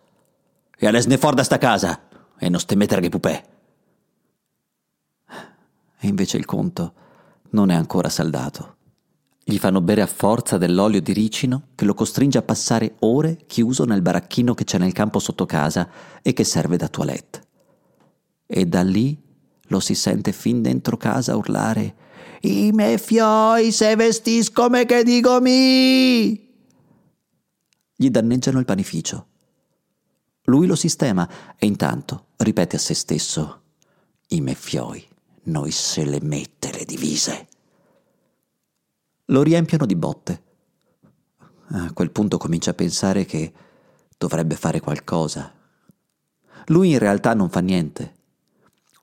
E 0.77 0.85
adesso 0.89 1.07
ne 1.07 1.17
fuori 1.17 1.37
da 1.37 1.45
sta 1.45 1.59
casa 1.59 2.09
e 2.37 2.49
non 2.49 2.59
ste 2.59 2.75
mettere 2.75 3.03
che 3.03 3.11
pupè. 3.11 3.45
E 6.01 6.07
invece 6.09 6.39
il 6.39 6.45
conto 6.45 6.93
non 7.51 7.71
è 7.71 7.77
ancora 7.77 8.09
saldato. 8.09 8.79
Gli 9.47 9.59
fanno 9.59 9.83
bere 9.83 10.01
a 10.01 10.07
forza 10.07 10.57
dell'olio 10.57 11.03
di 11.03 11.13
ricino 11.13 11.69
che 11.75 11.85
lo 11.85 11.93
costringe 11.93 12.39
a 12.39 12.43
passare 12.43 12.95
ore 13.01 13.41
chiuso 13.47 13.85
nel 13.85 14.01
baracchino 14.01 14.55
che 14.55 14.65
c'è 14.65 14.79
nel 14.79 14.95
campo 14.95 15.19
sotto 15.19 15.45
casa 15.45 15.87
e 16.23 16.33
che 16.33 16.45
serve 16.45 16.79
da 16.79 16.89
toilette. 16.89 17.43
E 18.47 18.65
da 18.65 18.83
lì 18.83 19.21
lo 19.69 19.81
si 19.81 19.95
sente 19.95 20.33
fin 20.33 20.63
dentro 20.63 20.97
casa 20.97 21.37
urlare 21.37 21.95
I 22.41 22.71
miei 22.73 22.97
fioi 22.97 23.71
se 23.71 23.95
vestis 23.97 24.51
come 24.51 24.87
che 24.87 25.03
dico 25.05 25.39
mi! 25.43 26.53
Gli 27.97 28.09
danneggiano 28.09 28.59
il 28.59 28.65
panificio. 28.65 29.27
Lui 30.45 30.67
lo 30.67 30.75
sistema 30.75 31.29
e 31.59 31.67
intanto 31.67 32.29
ripete 32.37 32.77
a 32.77 32.79
se 32.79 32.95
stesso 32.95 33.63
I 34.29 34.41
miei 34.41 34.57
fioi, 34.57 35.07
noi 35.45 35.71
se 35.71 36.05
le 36.07 36.21
mette 36.23 36.73
le 36.73 36.85
divise. 36.87 37.49
Lo 39.29 39.43
riempiono 39.43 39.87
di 39.87 39.97
botte. 39.97 40.43
A 41.69 41.93
quel 41.93 42.11
punto 42.11 42.37
comincia 42.37 42.73
a 42.73 42.75
pensare 42.75 43.25
che 43.25 43.53
dovrebbe 44.19 44.55
fare 44.55 44.81
qualcosa. 44.81 45.51
Lui 46.67 46.91
in 46.91 46.99
realtà 46.99 47.33
non 47.33 47.49
fa 47.49 47.61
niente. 47.61 48.15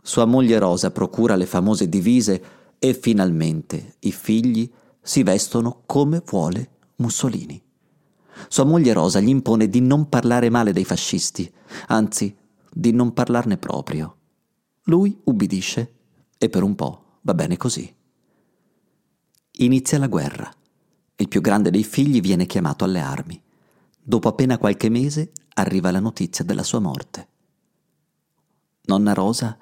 Sua 0.03 0.25
moglie 0.25 0.59
Rosa 0.59 0.91
procura 0.91 1.35
le 1.35 1.45
famose 1.47 1.89
divise 1.89 2.43
e 2.77 2.93
finalmente 2.93 3.95
i 4.01 4.11
figli 4.11 4.71
si 5.01 5.23
vestono 5.23 5.81
come 5.85 6.21
vuole 6.25 6.69
Mussolini. 6.97 7.61
Sua 8.47 8.63
moglie 8.63 8.93
Rosa 8.93 9.19
gli 9.19 9.29
impone 9.29 9.69
di 9.69 9.81
non 9.81 10.07
parlare 10.07 10.49
male 10.49 10.71
dei 10.71 10.85
fascisti, 10.85 11.51
anzi 11.87 12.35
di 12.71 12.91
non 12.91 13.13
parlarne 13.13 13.57
proprio. 13.57 14.15
Lui 14.83 15.19
ubbidisce 15.23 15.93
e 16.37 16.49
per 16.49 16.61
un 16.63 16.75
po' 16.75 17.17
va 17.21 17.33
bene 17.33 17.57
così. 17.57 17.91
Inizia 19.61 19.99
la 19.99 20.07
guerra. 20.07 20.51
Il 21.17 21.27
più 21.27 21.39
grande 21.39 21.69
dei 21.69 21.83
figli 21.83 22.19
viene 22.19 22.47
chiamato 22.47 22.83
alle 22.83 22.99
armi. 22.99 23.39
Dopo 24.01 24.27
appena 24.27 24.57
qualche 24.57 24.89
mese 24.89 25.33
arriva 25.53 25.91
la 25.91 25.99
notizia 25.99 26.43
della 26.43 26.63
sua 26.63 26.79
morte. 26.79 27.27
Nonna 28.85 29.13
Rosa 29.13 29.55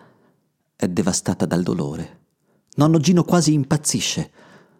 è 0.73 0.87
devastata 0.87 1.45
dal 1.45 1.63
dolore. 1.63 2.19
Nonno 2.75 2.99
Gino 2.99 3.25
quasi 3.25 3.51
impazzisce. 3.51 4.31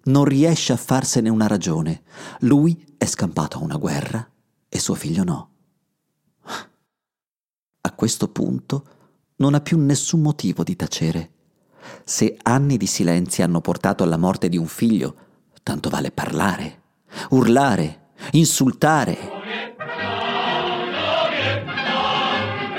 Non 0.03 0.23
riesce 0.23 0.71
a 0.71 0.77
farsene 0.77 1.27
una 1.27 1.47
ragione. 1.47 2.03
Lui 2.39 2.95
è 2.97 3.05
scampato 3.05 3.57
a 3.57 3.63
una 3.63 3.75
guerra 3.75 4.25
e 4.69 4.79
suo 4.79 4.95
figlio 4.95 5.25
no. 5.25 5.49
A 7.81 7.91
questo 7.93 8.29
punto 8.29 8.85
non 9.35 9.53
ha 9.53 9.59
più 9.59 9.77
nessun 9.79 10.21
motivo 10.21 10.63
di 10.63 10.77
tacere. 10.77 11.31
Se 12.03 12.37
anni 12.43 12.77
di 12.77 12.87
silenzio 12.87 13.43
hanno 13.43 13.61
portato 13.61 14.03
alla 14.03 14.17
morte 14.17 14.49
di 14.49 14.57
un 14.57 14.67
figlio, 14.67 15.15
tanto 15.63 15.89
vale 15.89 16.11
parlare, 16.11 16.81
urlare, 17.29 18.09
insultare. 18.31 19.17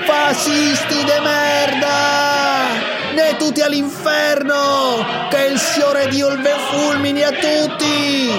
Fascisti 0.05 1.03
de 1.05 1.19
merda! 1.21 2.67
Ne 3.15 3.37
tutti 3.37 3.61
all'inferno! 3.61 5.03
Che 5.29 5.45
il 5.45 5.57
Signore 5.57 6.09
Dio 6.09 6.27
il 6.29 6.41
fulmini 6.41 7.23
a 7.23 7.31
tutti! 7.31 8.29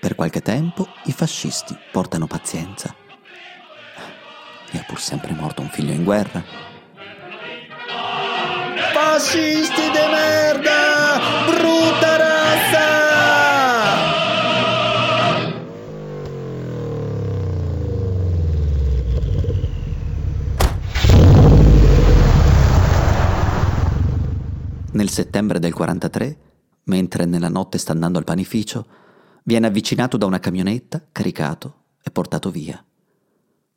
Per 0.00 0.14
qualche 0.14 0.40
tempo 0.40 0.86
i 1.04 1.12
fascisti 1.12 1.76
portano 1.90 2.26
pazienza. 2.26 2.94
E 4.72 4.78
è 4.78 4.84
pur 4.86 5.00
sempre 5.00 5.32
morto 5.32 5.62
un 5.62 5.68
figlio 5.68 5.92
in 5.92 6.04
guerra 6.04 6.69
Fascisti 9.12 9.90
de 9.90 10.06
merda! 10.06 11.18
Brutta 11.44 12.16
razza! 12.16 12.86
Nel 24.92 25.08
settembre 25.08 25.58
del 25.58 25.74
43, 25.74 26.38
mentre 26.84 27.24
nella 27.24 27.48
notte 27.48 27.78
sta 27.78 27.90
andando 27.90 28.18
al 28.18 28.24
panificio, 28.24 28.86
viene 29.42 29.66
avvicinato 29.66 30.16
da 30.16 30.26
una 30.26 30.38
camionetta, 30.38 31.04
caricato 31.10 31.74
e 32.00 32.12
portato 32.12 32.52
via. 32.52 32.82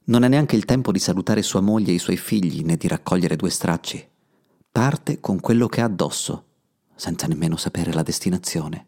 Non 0.05 0.21
ha 0.21 0.27
neanche 0.27 0.55
il 0.55 0.65
tempo 0.65 0.91
di 0.91 0.99
salutare 0.99 1.41
sua 1.41 1.61
moglie 1.61 1.89
e 1.91 1.95
i 1.95 1.99
suoi 1.99 2.17
figli 2.17 2.63
né 2.63 2.77
di 2.77 2.87
raccogliere 2.87 3.35
due 3.35 3.49
stracci. 3.49 4.11
Parte 4.73 5.19
con 5.19 5.39
quello 5.39 5.67
che 5.67 5.81
ha 5.81 5.85
addosso, 5.85 6.45
senza 6.95 7.27
nemmeno 7.27 7.57
sapere 7.57 7.93
la 7.93 8.01
destinazione. 8.01 8.87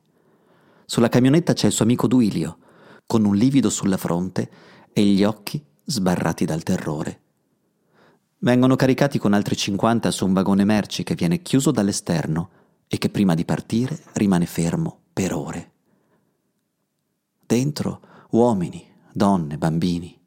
Sulla 0.84 1.10
camionetta 1.10 1.54
c'è 1.54 1.68
il 1.68 1.74
suo 1.74 1.86
amico 1.86 2.08
Duilio, 2.08 2.58
con 3.06 3.24
un 3.24 3.36
livido 3.36 3.70
sulla 3.70 3.96
fronte 3.96 4.50
e 4.92 5.04
gli 5.04 5.24
occhi 5.24 5.64
sbarrati 5.84 6.44
dal 6.44 6.64
terrore. 6.64 7.22
Vengono 8.40 8.76
caricati 8.76 9.20
con 9.20 9.34
altri 9.34 9.56
50 9.56 10.10
su 10.10 10.26
un 10.26 10.34
vagone 10.34 10.64
merci 10.64 11.04
che 11.04 11.14
viene 11.14 11.44
chiuso 11.44 11.70
dall'esterno 11.70 12.50
e 12.88 12.98
che 12.98 13.10
prima 13.10 13.36
di 13.36 13.46
partire 13.46 14.06
rimane 14.14 14.48
fermo 14.48 15.02
per 15.14 15.36
ore. 15.36 15.72
Dentro 17.46 18.02
uomini, 18.32 18.84
donne, 19.14 19.60
bambini. 19.60 20.20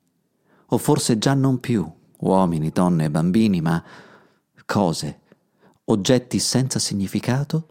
O 0.66 0.78
forse 0.78 1.18
già 1.18 1.34
non 1.34 1.58
più 1.58 1.84
uomini, 2.18 2.70
donne 2.70 3.06
e 3.06 3.10
bambini, 3.10 3.60
ma 3.60 3.82
cose 4.64 5.22
oggetti 5.90 6.38
senza 6.38 6.78
significato 6.78 7.66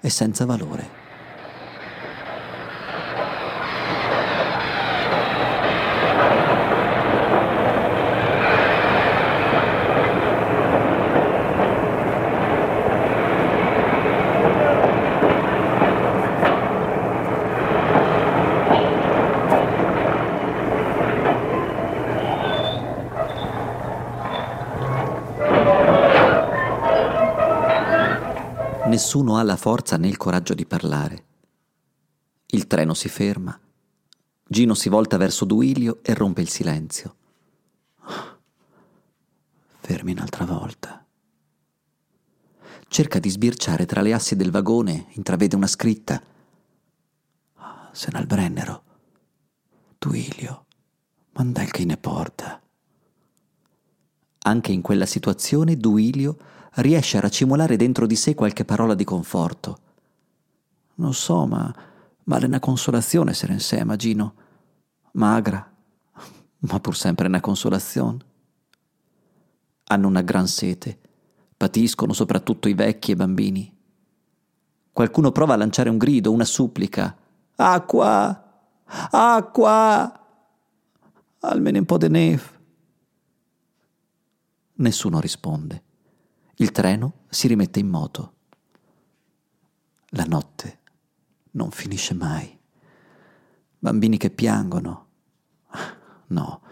e 0.00 0.10
senza 0.10 0.44
valore. 0.44 0.97
Nessuno 29.08 29.38
ha 29.38 29.42
la 29.42 29.56
forza 29.56 29.96
né 29.96 30.06
il 30.06 30.18
coraggio 30.18 30.52
di 30.52 30.66
parlare. 30.66 31.24
Il 32.48 32.66
treno 32.66 32.92
si 32.92 33.08
ferma. 33.08 33.58
Gino 34.46 34.74
si 34.74 34.90
volta 34.90 35.16
verso 35.16 35.46
Duilio 35.46 36.00
e 36.02 36.12
rompe 36.12 36.42
il 36.42 36.50
silenzio. 36.50 37.16
Fermi 39.80 40.12
un'altra 40.12 40.44
volta. 40.44 41.02
Cerca 42.86 43.18
di 43.18 43.30
sbirciare 43.30 43.86
tra 43.86 44.02
le 44.02 44.12
assi 44.12 44.36
del 44.36 44.50
vagone, 44.50 45.06
intravede 45.12 45.56
una 45.56 45.68
scritta. 45.68 46.22
Senalbrennero. 47.90 48.82
Duilio, 49.96 50.66
manda 51.32 51.64
che 51.64 51.86
ne 51.86 51.96
porta. 51.96 52.60
Anche 54.40 54.72
in 54.72 54.82
quella 54.82 55.06
situazione 55.06 55.78
Duilio 55.78 56.36
riesce 56.80 57.16
a 57.16 57.20
racimolare 57.20 57.76
dentro 57.76 58.06
di 58.06 58.16
sé 58.16 58.34
qualche 58.34 58.64
parola 58.64 58.94
di 58.94 59.04
conforto. 59.04 59.78
Non 60.96 61.14
so, 61.14 61.46
ma 61.46 61.74
vale 62.24 62.46
una 62.46 62.60
consolazione 62.60 63.30
essere 63.30 63.52
insieme, 63.52 63.96
Gino. 63.96 64.34
Magra, 65.12 65.70
ma 66.58 66.80
pur 66.80 66.96
sempre 66.96 67.26
una 67.26 67.40
consolazione. 67.40 68.18
Hanno 69.84 70.06
una 70.06 70.22
gran 70.22 70.46
sete, 70.46 70.98
patiscono 71.56 72.12
soprattutto 72.12 72.68
i 72.68 72.74
vecchi 72.74 73.10
e 73.10 73.14
i 73.14 73.16
bambini. 73.16 73.76
Qualcuno 74.92 75.32
prova 75.32 75.54
a 75.54 75.56
lanciare 75.56 75.90
un 75.90 75.98
grido, 75.98 76.32
una 76.32 76.44
supplica. 76.44 77.16
Acqua! 77.56 78.44
Acqua! 79.10 80.26
Almeno 81.40 81.78
un 81.78 81.84
po' 81.84 81.98
di 81.98 82.08
neve. 82.08 82.42
Nessuno 84.74 85.20
risponde. 85.20 85.82
Il 86.60 86.72
treno 86.72 87.20
si 87.28 87.46
rimette 87.46 87.78
in 87.78 87.86
moto. 87.86 88.32
La 90.08 90.24
notte 90.24 90.80
non 91.52 91.70
finisce 91.70 92.14
mai. 92.14 92.58
Bambini 93.78 94.16
che 94.16 94.30
piangono. 94.30 95.06
No, 96.26 96.62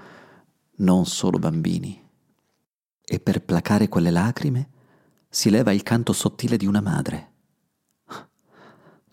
non 0.79 1.07
solo 1.07 1.39
bambini. 1.39 2.05
E 3.05 3.21
per 3.21 3.45
placare 3.45 3.89
quelle 3.89 4.11
lacrime 4.11 4.71
si 5.29 5.51
leva 5.51 5.73
il 5.73 5.85
canto 5.85 6.13
sottile 6.13 6.57
di 6.57 6.67
una 6.67 6.81
madre. 6.81 7.33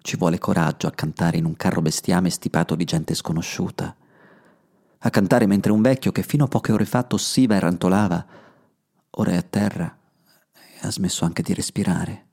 Ci 0.02 0.18
vuole 0.18 0.40
coraggio 0.40 0.88
a 0.88 0.92
cantare 0.92 1.38
in 1.38 1.46
un 1.46 1.56
carro 1.56 1.84
bestiame 1.84 2.32
stipato 2.32 2.74
di 2.74 2.84
gente 2.84 3.14
sconosciuta. 3.14 3.96
A 4.98 5.10
cantare 5.12 5.46
mentre 5.46 5.72
un 5.72 5.84
vecchio 5.84 6.12
che 6.12 6.24
fino 6.24 6.46
a 6.46 6.48
poche 6.48 6.72
ore 6.72 6.86
fa 6.86 7.04
tossiva 7.04 7.56
e 7.56 7.60
rantolava, 7.60 8.26
ora 9.12 9.32
è 9.32 9.36
a 9.36 9.44
terra 9.44 9.98
ha 10.88 10.92
smesso 10.92 11.26
anche 11.26 11.42
di 11.42 11.54
respirare. 11.54 12.28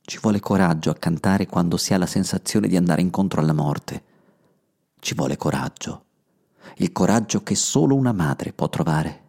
Ci 0.00 0.18
vuole 0.20 0.40
coraggio 0.40 0.90
a 0.90 0.94
cantare 0.94 1.46
quando 1.46 1.76
si 1.76 1.94
ha 1.94 1.98
la 1.98 2.06
sensazione 2.06 2.68
di 2.68 2.76
andare 2.76 3.00
incontro 3.00 3.40
alla 3.40 3.52
morte. 3.52 4.04
Ci 4.98 5.14
vuole 5.14 5.36
coraggio. 5.36 6.04
Il 6.76 6.92
coraggio 6.92 7.42
che 7.42 7.54
solo 7.54 7.94
una 7.94 8.12
madre 8.12 8.52
può 8.52 8.68
trovare. 8.68 9.22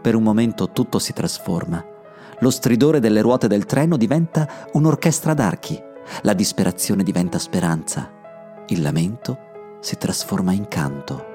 Per 0.00 0.14
un 0.14 0.22
momento 0.22 0.70
tutto 0.70 0.98
si 0.98 1.12
trasforma. 1.12 1.84
Lo 2.40 2.50
stridore 2.50 3.00
delle 3.00 3.20
ruote 3.20 3.46
del 3.46 3.66
treno 3.66 3.96
diventa 3.96 4.68
un'orchestra 4.72 5.34
d'archi 5.34 5.90
la 6.22 6.34
disperazione 6.34 7.02
diventa 7.02 7.38
speranza, 7.38 8.10
il 8.68 8.82
lamento 8.82 9.78
si 9.80 9.96
trasforma 9.96 10.52
in 10.52 10.68
canto. 10.68 11.31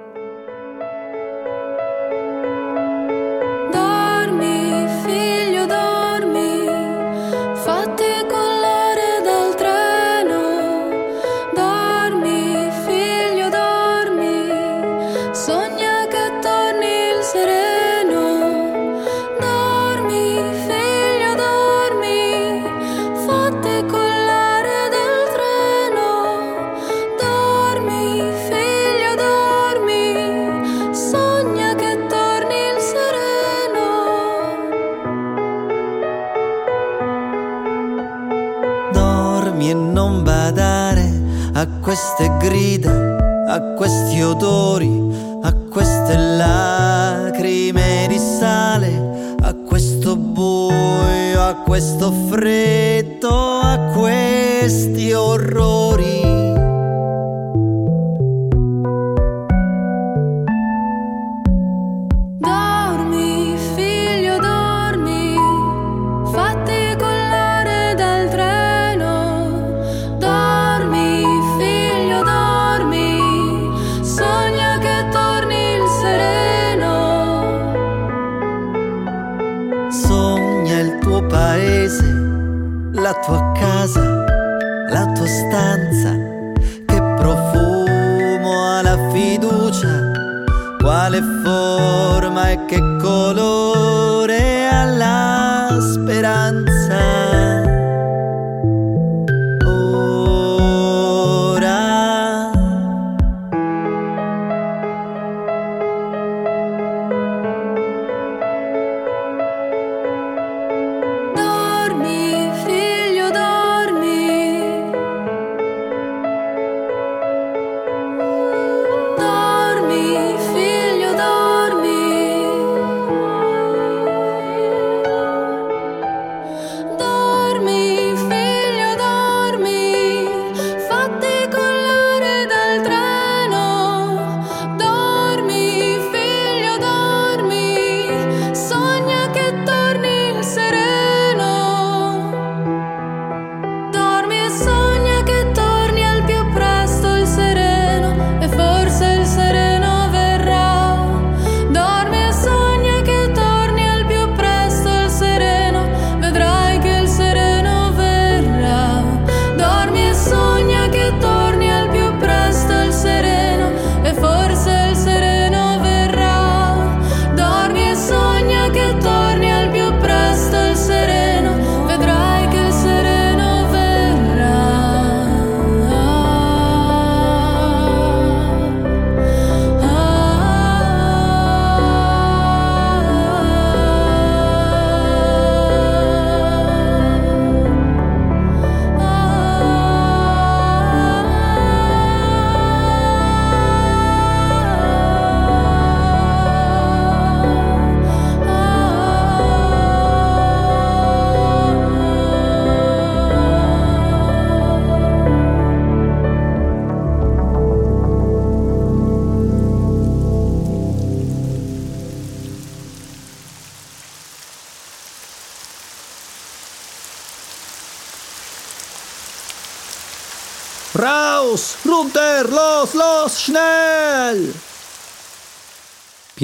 Queste 42.18 42.38
grida, 42.40 43.16
a 43.48 43.62
questi 43.76 44.20
odori, 44.24 44.90
a 45.44 45.54
queste 45.70 46.18
lacrime 46.18 48.08
di 48.10 48.18
sale, 48.18 49.36
a 49.40 49.54
questo 49.54 50.16
buio, 50.16 51.44
a 51.44 51.62
questo 51.64 52.12
freddo, 52.12 53.60
a 53.62 53.92
questi 53.94 55.14
orrori. 55.14 55.87
la 83.08 83.14
tua 83.22 83.54
casa. 83.54 84.07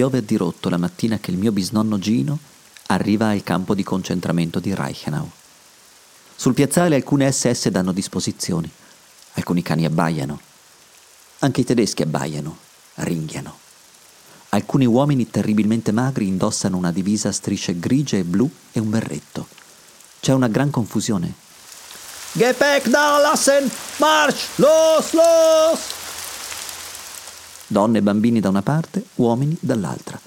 Piove 0.03 0.17
a 0.17 0.21
dirotto 0.21 0.67
la 0.67 0.75
mattina 0.75 1.17
che 1.17 1.31
il 1.31 1.37
mio 1.37 1.53
bisnonno 1.53 1.97
Gino 1.97 2.37
arriva 2.87 3.29
al 3.29 3.41
campo 3.41 3.73
di 3.73 3.83
concentramento 3.83 4.59
di 4.59 4.75
Reichenau. 4.75 5.31
Sul 6.35 6.53
piazzale 6.53 6.95
alcune 6.95 7.31
SS 7.31 7.69
danno 7.69 7.93
disposizioni, 7.93 8.69
alcuni 9.35 9.61
cani 9.61 9.85
abbaiano, 9.85 10.41
anche 11.39 11.61
i 11.61 11.63
tedeschi 11.63 12.01
abbaiano, 12.01 12.57
ringhiano. 12.95 13.57
Alcuni 14.49 14.85
uomini 14.85 15.29
terribilmente 15.29 15.93
magri 15.93 16.27
indossano 16.27 16.75
una 16.75 16.91
divisa 16.91 17.29
a 17.29 17.31
strisce 17.31 17.79
grigie 17.79 18.19
e 18.19 18.23
blu 18.25 18.51
e 18.73 18.81
un 18.81 18.89
berretto. 18.89 19.47
C'è 20.19 20.33
una 20.33 20.49
gran 20.49 20.69
confusione 20.69 21.33
Gepäck 22.33 22.89
da 22.89 23.19
lassen! 23.19 23.71
March! 23.99 24.49
Los, 24.57 25.13
los! 25.13 26.02
Donne 27.73 27.97
e 27.97 28.01
bambini 28.03 28.39
da 28.39 28.49
una 28.49 28.62
parte, 28.62 29.03
uomini 29.15 29.57
dall'altra. 29.59 30.19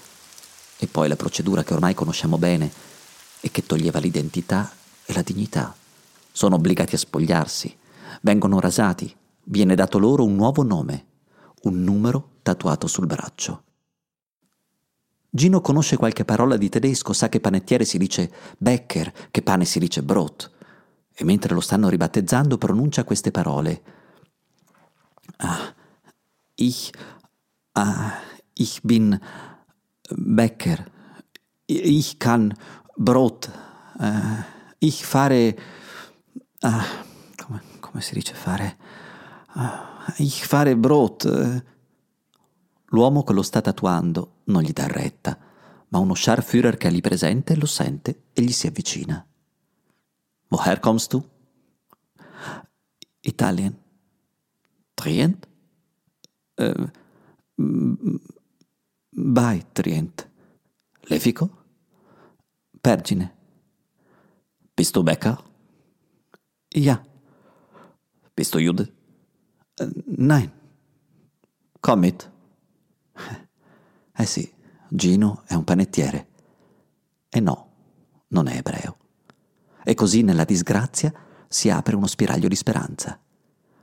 E 0.78 0.86
poi 0.88 1.06
la 1.06 1.14
procedura 1.14 1.62
che 1.62 1.74
ormai 1.74 1.94
conosciamo 1.94 2.36
bene 2.38 2.70
e 3.40 3.52
che 3.52 3.64
toglieva 3.64 4.00
l'identità 4.00 4.70
e 5.04 5.12
la 5.14 5.22
dignità. 5.22 5.74
Sono 6.32 6.56
obbligati 6.56 6.96
a 6.96 6.98
spogliarsi, 6.98 7.74
vengono 8.22 8.58
rasati, 8.58 9.14
viene 9.44 9.76
dato 9.76 9.98
loro 9.98 10.24
un 10.24 10.34
nuovo 10.34 10.64
nome, 10.64 11.06
un 11.62 11.84
numero 11.84 12.30
tatuato 12.42 12.88
sul 12.88 13.06
braccio. 13.06 13.62
Gino 15.30 15.60
conosce 15.60 15.96
qualche 15.96 16.24
parola 16.24 16.56
di 16.56 16.68
tedesco, 16.68 17.12
sa 17.12 17.28
che 17.28 17.38
panettiere 17.38 17.84
si 17.84 17.96
dice 17.96 18.28
Becker, 18.58 19.28
che 19.30 19.42
pane 19.42 19.64
si 19.64 19.78
dice 19.78 20.02
Brot, 20.02 20.50
e 21.14 21.24
mentre 21.24 21.54
lo 21.54 21.60
stanno 21.60 21.88
ribattezzando 21.88 22.58
pronuncia 22.58 23.04
queste 23.04 23.30
parole. 23.30 23.82
Ah, 25.36 25.72
ich, 26.54 26.90
ah, 27.76 28.12
ich 28.54 28.82
bin 28.82 29.20
Becker, 30.10 30.86
ich 31.66 32.18
kann 32.18 32.54
Brot, 32.96 33.50
uh, 33.98 34.42
ich 34.78 35.04
fare, 35.04 35.54
uh, 36.62 36.82
come, 37.36 37.60
come, 37.80 38.00
si 38.00 38.14
dice 38.14 38.34
fare? 38.34 38.76
Uh, 39.54 40.12
ich 40.18 40.46
fare 40.46 40.76
Brot. 40.76 41.24
L'uomo 42.90 43.24
che 43.24 43.32
lo 43.32 43.42
sta 43.42 43.60
tatuando 43.60 44.42
non 44.44 44.62
gli 44.62 44.72
dà 44.72 44.86
retta, 44.86 45.36
ma 45.88 45.98
uno 45.98 46.14
Scharführer 46.14 46.76
che 46.76 46.88
è 46.88 46.90
lì 46.90 47.00
presente 47.00 47.56
lo 47.56 47.66
sente 47.66 48.28
e 48.32 48.42
gli 48.42 48.52
si 48.52 48.68
avvicina. 48.68 49.26
Woher 50.48 50.78
kommst 50.80 51.10
du? 51.10 51.28
Italien. 53.20 53.76
Trient? 54.94 55.48
Uh, 56.54 56.88
bei 57.56 59.64
Trient. 59.72 60.28
Lefico? 61.08 61.50
Pergine. 62.80 63.32
Bist 64.74 64.94
du 64.94 65.02
Bäcker? 65.02 65.42
Ja. 66.74 67.02
Bist 68.34 68.54
du 68.54 68.58
Jude? 68.58 68.92
Nein. 70.06 70.50
Komm 71.80 72.00
mit. 72.00 72.30
Eh 74.18 74.24
sì, 74.24 74.50
Gino 74.88 75.42
è 75.46 75.54
un 75.54 75.64
panettiere. 75.64 76.26
E 77.28 77.40
no, 77.40 77.70
non 78.28 78.48
è 78.48 78.56
ebreo. 78.56 78.96
E 79.84 79.94
così 79.94 80.22
nella 80.22 80.44
disgrazia 80.44 81.12
si 81.48 81.70
apre 81.70 81.96
uno 81.96 82.06
spiraglio 82.06 82.48
di 82.48 82.56
speranza. 82.56 83.20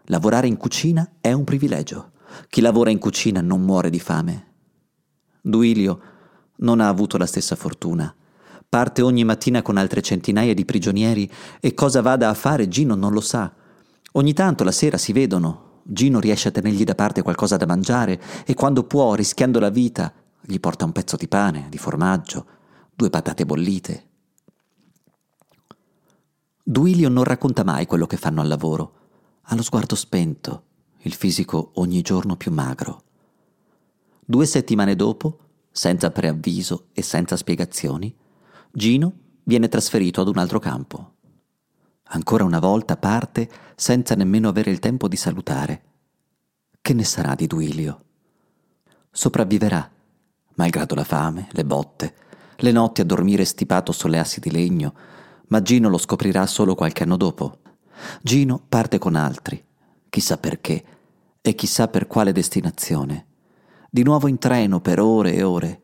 Lavorare 0.06 0.48
in 0.48 0.58
cucina 0.58 1.18
è 1.22 1.32
un 1.32 1.44
privilegio. 1.44 2.12
Chi 2.50 2.62
lavora 2.62 2.90
in 2.90 3.00
cucina 3.00 3.42
non 3.42 3.62
muore 3.62 3.90
di 3.90 4.00
fame. 4.00 4.48
Duilio 5.42 6.00
non 6.58 6.80
ha 6.80 6.88
avuto 6.88 7.18
la 7.18 7.26
stessa 7.26 7.56
fortuna. 7.56 8.14
Parte 8.68 9.02
ogni 9.02 9.24
mattina 9.24 9.62
con 9.62 9.78
altre 9.78 10.02
centinaia 10.02 10.54
di 10.54 10.66
prigionieri 10.66 11.30
e 11.60 11.74
cosa 11.74 12.02
vada 12.02 12.30
a 12.30 12.34
fare 12.34 12.68
Gino 12.68 12.96
non 12.96 13.14
lo 13.14 13.22
sa. 13.22 13.54
Ogni 14.14 14.34
tanto 14.34 14.64
la 14.64 14.72
sera 14.72 14.98
si 14.98 15.14
vedono. 15.14 15.82
Gino 15.84 16.20
riesce 16.20 16.48
a 16.48 16.52
tenergli 16.52 16.84
da 16.84 16.96
parte 16.96 17.22
qualcosa 17.22 17.58
da 17.58 17.66
mangiare 17.66 18.22
e 18.46 18.54
quando 18.54 18.84
può, 18.84 19.16
rischiando 19.16 19.60
la 19.60 19.70
vita, 19.70 20.14
gli 20.42 20.60
porta 20.60 20.86
un 20.86 20.92
pezzo 20.92 21.18
di 21.18 21.28
pane, 21.28 21.68
di 21.70 21.78
formaggio, 21.78 22.46
due 22.96 23.10
patate 23.10 23.46
bollite. 23.46 24.08
Duilio 26.64 27.10
non 27.10 27.26
racconta 27.26 27.64
mai 27.64 27.86
quello 27.86 28.08
che 28.08 28.18
fanno 28.18 28.42
al 28.42 28.48
lavoro. 28.48 28.94
Ha 29.44 29.56
lo 29.56 29.62
sguardo 29.62 29.96
spento, 29.96 30.64
il 31.04 31.14
fisico 31.14 31.72
ogni 31.76 32.02
giorno 32.02 32.36
più 32.36 32.52
magro. 32.52 33.04
Due 34.26 34.46
settimane 34.46 34.96
dopo, 34.96 35.40
senza 35.72 36.12
preavviso 36.12 36.88
e 36.94 37.02
senza 37.02 37.36
spiegazioni, 37.36 38.14
Gino 38.72 39.14
viene 39.44 39.68
trasferito 39.68 40.22
ad 40.22 40.28
un 40.28 40.38
altro 40.38 40.60
campo. 40.60 41.12
Ancora 42.04 42.44
una 42.44 42.60
volta 42.60 42.98
parte 42.98 43.50
senza 43.76 44.16
nemmeno 44.16 44.50
avere 44.50 44.72
il 44.72 44.80
tempo 44.80 45.08
di 45.08 45.16
salutare. 45.16 45.84
Che 46.80 46.94
ne 46.94 47.04
sarà 47.04 47.36
di 47.36 47.48
Duilio? 47.48 48.04
Sopravviverà 49.12 49.92
malgrado 50.56 50.96
la 50.96 51.04
fame, 51.04 51.48
le 51.52 51.66
botte, 51.66 52.16
le 52.58 52.72
notti 52.72 53.02
a 53.02 53.06
dormire 53.06 53.46
stipato 53.46 53.92
sulle 53.92 54.20
assi 54.20 54.40
di 54.40 54.52
legno, 54.52 54.94
ma 55.48 55.62
Gino 55.62 55.90
lo 55.90 55.98
scoprirà 55.98 56.46
solo 56.46 56.76
qualche 56.76 57.04
anno 57.04 57.18
dopo. 57.18 57.60
Gino 58.22 58.62
parte 58.68 59.00
con 59.00 59.16
altri, 59.16 59.64
chissà 60.10 60.38
perché 60.38 60.84
e 61.46 61.56
chissà 61.56 61.90
per 61.90 62.08
quale 62.08 62.32
destinazione. 62.32 63.26
Di 63.90 64.02
nuovo 64.02 64.30
in 64.30 64.38
treno 64.38 64.80
per 64.80 65.02
ore 65.02 65.34
e 65.34 65.44
ore. 65.44 65.82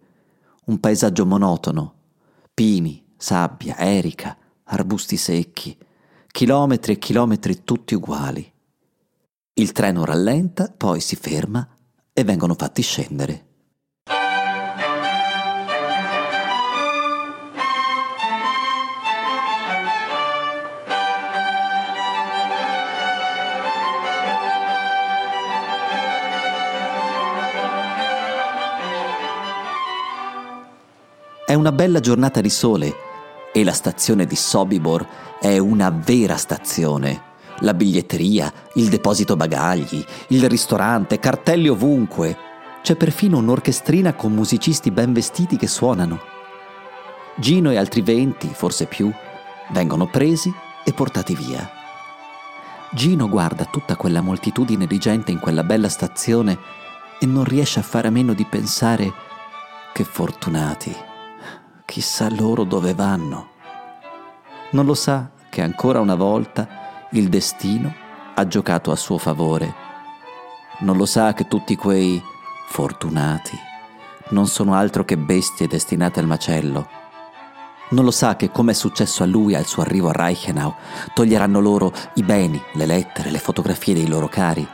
Un 0.67 0.79
paesaggio 0.79 1.25
monotono, 1.25 1.95
pini, 2.53 3.05
sabbia, 3.17 3.77
erica, 3.77 4.37
arbusti 4.63 5.17
secchi, 5.17 5.77
chilometri 6.31 6.93
e 6.93 6.97
chilometri 6.97 7.65
tutti 7.65 7.93
uguali. 7.93 8.49
Il 9.53 9.73
treno 9.73 10.05
rallenta, 10.05 10.71
poi 10.75 11.01
si 11.01 11.17
ferma 11.17 11.67
e 12.13 12.23
vengono 12.23 12.53
fatti 12.53 12.81
scendere. 12.81 13.47
È 31.49 31.55
una 31.55 31.71
bella 31.71 31.99
giornata 31.99 32.41
di 32.41 32.49
sole 32.51 32.95
e 33.51 33.63
la 33.63 33.71
stazione 33.71 34.27
di 34.27 34.35
Sobibor 34.35 35.03
è 35.41 35.57
una 35.57 35.89
vera 35.89 36.37
stazione. 36.37 37.23
La 37.61 37.73
biglietteria, 37.73 38.53
il 38.75 38.87
deposito 38.87 39.35
bagagli, 39.35 40.05
il 40.27 40.47
ristorante, 40.47 41.17
cartelli 41.17 41.67
ovunque. 41.67 42.37
C'è 42.83 42.95
perfino 42.95 43.39
un'orchestrina 43.39 44.13
con 44.13 44.31
musicisti 44.31 44.91
ben 44.91 45.11
vestiti 45.11 45.57
che 45.57 45.65
suonano. 45.65 46.19
Gino 47.37 47.71
e 47.71 47.77
altri 47.77 48.01
venti, 48.01 48.47
forse 48.53 48.85
più, 48.85 49.11
vengono 49.71 50.05
presi 50.05 50.53
e 50.85 50.93
portati 50.93 51.33
via. 51.33 51.67
Gino 52.91 53.27
guarda 53.27 53.65
tutta 53.65 53.95
quella 53.95 54.21
moltitudine 54.21 54.85
di 54.85 54.99
gente 54.99 55.31
in 55.31 55.39
quella 55.39 55.63
bella 55.63 55.89
stazione 55.89 56.59
e 57.19 57.25
non 57.25 57.43
riesce 57.43 57.79
a 57.79 57.81
fare 57.81 58.09
a 58.09 58.11
meno 58.11 58.35
di 58.35 58.45
pensare 58.45 59.11
che 59.91 60.03
fortunati. 60.03 61.08
Chissà 61.89 62.29
loro 62.29 62.65
dove 62.65 62.93
vanno. 62.93 63.47
Non 64.73 64.85
lo 64.85 64.93
sa 64.93 65.31
che 65.49 65.63
ancora 65.63 65.99
una 65.99 66.13
volta 66.13 67.07
il 67.13 67.29
destino 67.29 67.91
ha 68.35 68.45
giocato 68.45 68.91
a 68.91 68.95
suo 68.95 69.17
favore. 69.17 69.73
Non 70.81 70.97
lo 70.97 71.07
sa 71.07 71.33
che 71.33 71.47
tutti 71.47 71.75
quei 71.75 72.21
fortunati 72.67 73.57
non 74.29 74.45
sono 74.45 74.75
altro 74.75 75.03
che 75.03 75.17
bestie 75.17 75.65
destinate 75.65 76.19
al 76.19 76.27
macello. 76.27 76.87
Non 77.89 78.05
lo 78.05 78.11
sa 78.11 78.35
che, 78.35 78.51
come 78.51 78.73
è 78.73 78.75
successo 78.75 79.23
a 79.23 79.25
lui 79.25 79.55
al 79.55 79.65
suo 79.65 79.81
arrivo 79.81 80.09
a 80.09 80.13
Reichenau, 80.13 80.71
toglieranno 81.15 81.59
loro 81.59 81.91
i 82.13 82.21
beni, 82.21 82.61
le 82.73 82.85
lettere, 82.85 83.31
le 83.31 83.39
fotografie 83.39 83.95
dei 83.95 84.07
loro 84.07 84.27
cari. 84.27 84.67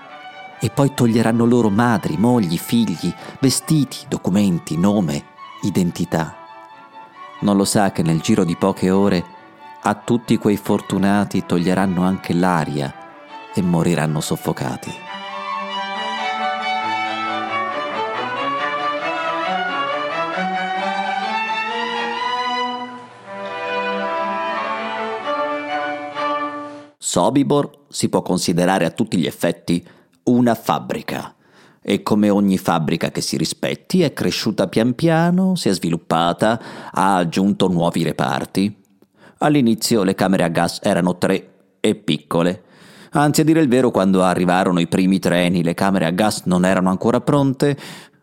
E 0.59 0.69
poi 0.69 0.93
toglieranno 0.93 1.45
loro 1.45 1.69
madri, 1.69 2.17
mogli, 2.17 2.57
figli, 2.57 3.13
vestiti, 3.39 3.99
documenti, 4.09 4.77
nome, 4.77 5.23
identità. 5.61 6.43
Non 7.41 7.57
lo 7.57 7.65
sa 7.65 7.91
che 7.91 8.01
nel 8.01 8.21
giro 8.21 8.43
di 8.43 8.55
poche 8.55 8.89
ore 8.89 9.23
a 9.81 9.93
tutti 9.93 10.37
quei 10.37 10.57
fortunati 10.57 11.45
toglieranno 11.45 12.01
anche 12.03 12.33
l'aria 12.33 12.93
e 13.53 13.61
moriranno 13.61 14.21
soffocati. 14.21 14.91
Sobibor 26.97 27.85
si 27.89 28.09
può 28.09 28.21
considerare 28.21 28.85
a 28.85 28.91
tutti 28.91 29.17
gli 29.17 29.27
effetti 29.27 29.87
una 30.23 30.55
fabbrica 30.55 31.34
e 31.87 32.01
come 32.01 32.31
ogni 32.31 32.57
fabbrica 32.57 33.11
che 33.11 33.21
si 33.21 33.37
rispetti 33.37 34.01
è 34.01 34.11
cresciuta 34.11 34.67
pian 34.67 34.95
piano, 34.95 35.53
si 35.55 35.69
è 35.69 35.71
sviluppata, 35.71 36.59
ha 36.91 37.15
aggiunto 37.15 37.67
nuovi 37.67 38.01
reparti. 38.01 38.75
All'inizio 39.37 40.01
le 40.01 40.15
camere 40.15 40.43
a 40.43 40.47
gas 40.47 40.79
erano 40.81 41.19
tre 41.19 41.49
e 41.79 41.93
piccole. 41.93 42.63
Anzi, 43.11 43.41
a 43.41 43.43
dire 43.43 43.61
il 43.61 43.67
vero, 43.67 43.91
quando 43.91 44.23
arrivarono 44.23 44.79
i 44.79 44.87
primi 44.87 45.19
treni 45.19 45.61
le 45.61 45.75
camere 45.75 46.05
a 46.05 46.09
gas 46.09 46.45
non 46.45 46.65
erano 46.65 46.89
ancora 46.89 47.21
pronte 47.21 47.77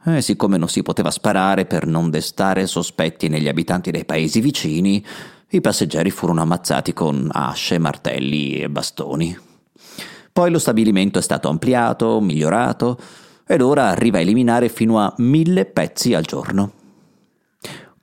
e 0.04 0.20
siccome 0.20 0.56
non 0.56 0.68
si 0.68 0.82
poteva 0.82 1.12
sparare 1.12 1.64
per 1.64 1.86
non 1.86 2.10
destare 2.10 2.66
sospetti 2.66 3.28
negli 3.28 3.46
abitanti 3.46 3.92
dei 3.92 4.04
paesi 4.04 4.40
vicini, 4.40 5.06
i 5.50 5.60
passeggeri 5.60 6.10
furono 6.10 6.40
ammazzati 6.40 6.92
con 6.92 7.28
asce, 7.30 7.78
martelli 7.78 8.56
e 8.56 8.68
bastoni. 8.68 9.38
Poi 10.32 10.50
lo 10.50 10.58
stabilimento 10.58 11.20
è 11.20 11.22
stato 11.22 11.48
ampliato, 11.48 12.20
migliorato, 12.20 12.98
ed 13.46 13.60
ora 13.60 13.88
arriva 13.88 14.18
a 14.18 14.20
eliminare 14.20 14.68
fino 14.68 14.98
a 14.98 15.12
mille 15.18 15.64
pezzi 15.64 16.14
al 16.14 16.24
giorno. 16.24 16.72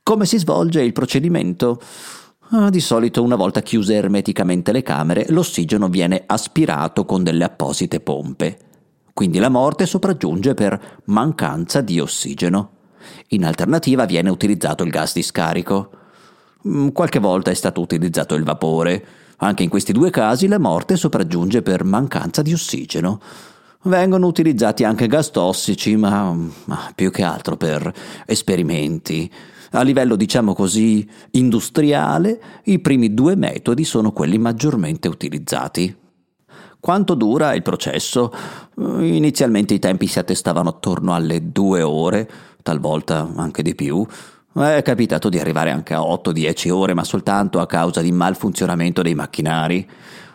Come 0.03 0.25
si 0.25 0.37
svolge 0.37 0.81
il 0.81 0.93
procedimento? 0.93 1.79
Ah, 2.51 2.69
di 2.71 2.79
solito 2.79 3.21
una 3.21 3.35
volta 3.35 3.61
chiuse 3.61 3.93
ermeticamente 3.93 4.71
le 4.71 4.81
camere, 4.81 5.27
l'ossigeno 5.29 5.87
viene 5.87 6.23
aspirato 6.25 7.05
con 7.05 7.23
delle 7.23 7.43
apposite 7.43 7.99
pompe. 7.99 8.57
Quindi 9.13 9.37
la 9.37 9.49
morte 9.49 9.85
sopraggiunge 9.85 10.55
per 10.55 11.01
mancanza 11.05 11.81
di 11.81 11.99
ossigeno. 11.99 12.71
In 13.29 13.45
alternativa 13.45 14.05
viene 14.05 14.29
utilizzato 14.29 14.83
il 14.83 14.89
gas 14.89 15.13
di 15.13 15.21
scarico. 15.21 15.91
Mm, 16.67 16.87
qualche 16.87 17.19
volta 17.19 17.51
è 17.51 17.53
stato 17.53 17.81
utilizzato 17.81 18.33
il 18.35 18.43
vapore. 18.43 19.05
Anche 19.37 19.63
in 19.63 19.69
questi 19.69 19.91
due 19.91 20.09
casi 20.09 20.47
la 20.47 20.57
morte 20.57 20.95
sopraggiunge 20.95 21.61
per 21.61 21.83
mancanza 21.83 22.41
di 22.41 22.53
ossigeno. 22.53 23.19
Vengono 23.83 24.27
utilizzati 24.27 24.83
anche 24.83 25.07
gas 25.07 25.31
tossici, 25.31 25.95
ma, 25.95 26.35
ma 26.65 26.91
più 26.93 27.11
che 27.11 27.23
altro 27.23 27.55
per 27.55 27.89
esperimenti. 28.25 29.31
A 29.71 29.83
livello, 29.83 30.17
diciamo 30.17 30.53
così, 30.53 31.07
industriale, 31.31 32.41
i 32.65 32.79
primi 32.79 33.13
due 33.13 33.35
metodi 33.35 33.85
sono 33.85 34.11
quelli 34.11 34.37
maggiormente 34.37 35.07
utilizzati. 35.07 35.95
Quanto 36.77 37.13
dura 37.13 37.53
il 37.53 37.61
processo? 37.61 38.33
Inizialmente 38.77 39.75
i 39.75 39.79
tempi 39.79 40.07
si 40.07 40.19
attestavano 40.19 40.69
attorno 40.69 41.13
alle 41.13 41.51
due 41.51 41.81
ore, 41.81 42.29
talvolta 42.61 43.31
anche 43.35 43.61
di 43.61 43.75
più. 43.75 44.05
È 44.51 44.81
capitato 44.81 45.29
di 45.29 45.39
arrivare 45.39 45.71
anche 45.71 45.93
a 45.93 46.01
8-10 46.01 46.69
ore, 46.69 46.93
ma 46.93 47.05
soltanto 47.05 47.59
a 47.59 47.65
causa 47.65 48.01
di 48.01 48.11
malfunzionamento 48.11 49.01
dei 49.01 49.15
macchinari. 49.15 49.87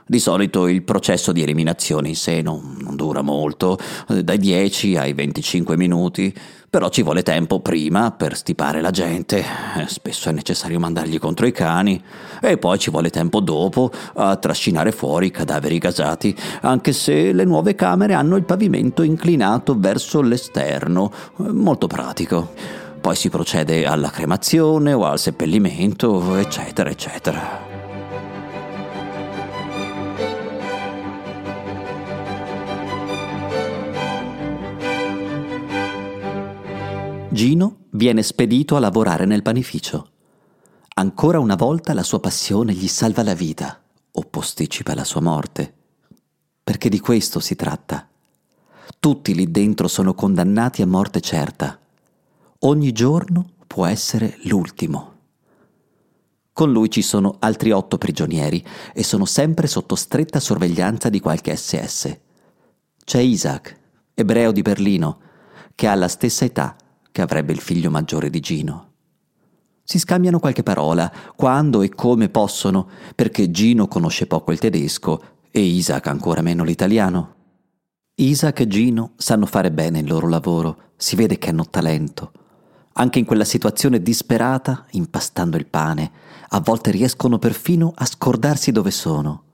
Di 0.07 0.19
solito 0.19 0.69
il 0.69 0.83
processo 0.83 1.33
di 1.33 1.43
eliminazione 1.43 2.09
in 2.09 2.15
sé 2.15 2.43
non, 2.43 2.77
non, 2.81 2.95
dura 2.95 3.23
molto, 3.23 3.79
dai 4.07 4.37
10 4.37 4.99
ai 4.99 5.15
25 5.15 5.79
minuti, 5.79 6.35
però 6.69 6.91
ci 6.91 7.03
vuole 7.03 7.23
tempo 7.23 7.61
prima 7.61 8.11
per 8.11 8.37
stipare 8.37 8.83
la 8.83 8.91
gente, 8.91 9.43
spesso 9.87 10.29
è 10.29 10.33
necessario 10.33 10.79
mandargli 10.79 11.19
contro 11.19 11.47
i 11.47 11.53
cani, 11.53 12.03
e 12.43 12.59
poi 12.59 12.79
ci 12.79 12.91
vuole 12.91 13.09
tempo 13.09 13.41
dopo 13.41 13.91
a 14.17 14.37
trascinare 14.37 14.93
fuori 14.93 15.29
i 15.29 15.31
cadaveri 15.31 15.79
gasati, 15.79 16.37
anche 16.61 16.93
se 16.93 17.33
le 17.33 17.45
nuove 17.45 17.75
camere 17.75 18.13
hanno 18.13 18.37
il 18.37 18.45
pavimento 18.45 19.03
inclinato 19.03 19.75
verso 19.79 20.21
l'esterno, 20.21 21.11
molto 21.37 21.87
pratico. 21.87 22.53
Poi 23.01 23.17
si 23.17 23.31
procede 23.31 23.87
alla 23.87 24.11
cremazione 24.11 24.93
o 24.93 25.05
al 25.05 25.19
seppellimento, 25.19 26.37
eccetera, 26.37 26.91
eccetera. 26.91 27.74
Gino 37.35 37.87
viene 37.91 38.23
spedito 38.23 38.77
a 38.77 38.79
lavorare 38.79 39.25
nel 39.25 39.43
panificio. 39.43 40.09
Ancora 40.95 41.41
una 41.41 41.57
volta 41.57 41.93
la 41.93 42.05
sua 42.05 42.21
passione 42.21 42.73
gli 42.73 42.87
salva 42.87 43.25
la 43.25 43.35
vita 43.35 43.83
o 44.13 44.23
posticipa 44.23 44.95
la 44.95 45.03
sua 45.03 45.21
morte. 45.21 45.75
Perché 46.63 46.89
di 46.89 47.01
questo 47.01 47.41
si 47.41 47.57
tratta. 47.57 48.09
Tutti 49.01 49.35
lì 49.35 49.51
dentro 49.51 49.89
sono 49.89 50.15
condannati 50.15 50.81
a 50.81 50.87
morte 50.87 51.21
certa. 51.21 51.77
Ogni 52.61 52.93
giorno 52.93 53.49
può 53.67 53.85
essere 53.85 54.39
l'ultimo. 54.45 55.13
Con 56.53 56.71
lui 56.71 56.89
ci 56.89 57.03
sono 57.03 57.35
altri 57.41 57.73
otto 57.73 57.99
prigionieri 57.99 58.65
e 58.93 59.03
sono 59.03 59.25
sempre 59.25 59.67
sotto 59.67 59.97
stretta 59.97 60.39
sorveglianza 60.39 61.09
di 61.09 61.19
qualche 61.19 61.57
SS. 61.57 62.17
C'è 63.05 63.19
Isaac, 63.19 63.77
ebreo 64.15 64.53
di 64.53 64.63
Berlino, 64.63 65.19
che 65.75 65.89
ha 65.89 65.97
la 65.97 66.07
stessa 66.07 66.45
età 66.45 66.77
che 67.15 67.23
avrebbe 67.23 67.53
il 67.53 67.61
figlio 67.61 67.93
maggiore 67.93 68.29
di 68.29 68.41
Gino. 68.41 68.91
Si 69.85 70.01
scambiano 70.01 70.41
qualche 70.41 70.65
parola, 70.65 71.13
quando 71.37 71.83
e 71.83 71.91
come 71.91 72.29
possono, 72.29 72.89
perché 73.15 73.53
Gino 73.53 73.87
conosce 73.87 74.27
poco 74.27 74.51
il 74.51 74.59
tedesco 74.59 75.23
e 75.53 75.61
Isaac 75.61 76.09
ancora 76.09 76.43
meno 76.43 76.65
l'italiano. 76.65 77.35
Isaac 78.17 78.59
e 78.59 78.67
Gino 78.67 79.13
sanno 79.15 79.47
fare 79.47 79.71
bene 79.71 80.01
il 80.01 80.09
loro 80.09 80.27
lavoro, 80.29 80.91
si 80.97 81.15
vede 81.15 81.39
che 81.39 81.51
hanno 81.51 81.71
talento. 81.71 82.33
Anche 82.95 83.21
in 83.21 83.27
quella 83.27 83.45
situazione 83.45 84.03
disperata, 84.03 84.85
impastando 84.91 85.57
il 85.57 85.67
pane, 85.67 86.11
a 86.49 86.59
volte 86.59 86.91
riescono 86.91 87.39
perfino 87.39 87.93
a 87.95 88.07
scordarsi 88.07 88.73
dove 88.73 88.91
sono. 88.91 89.45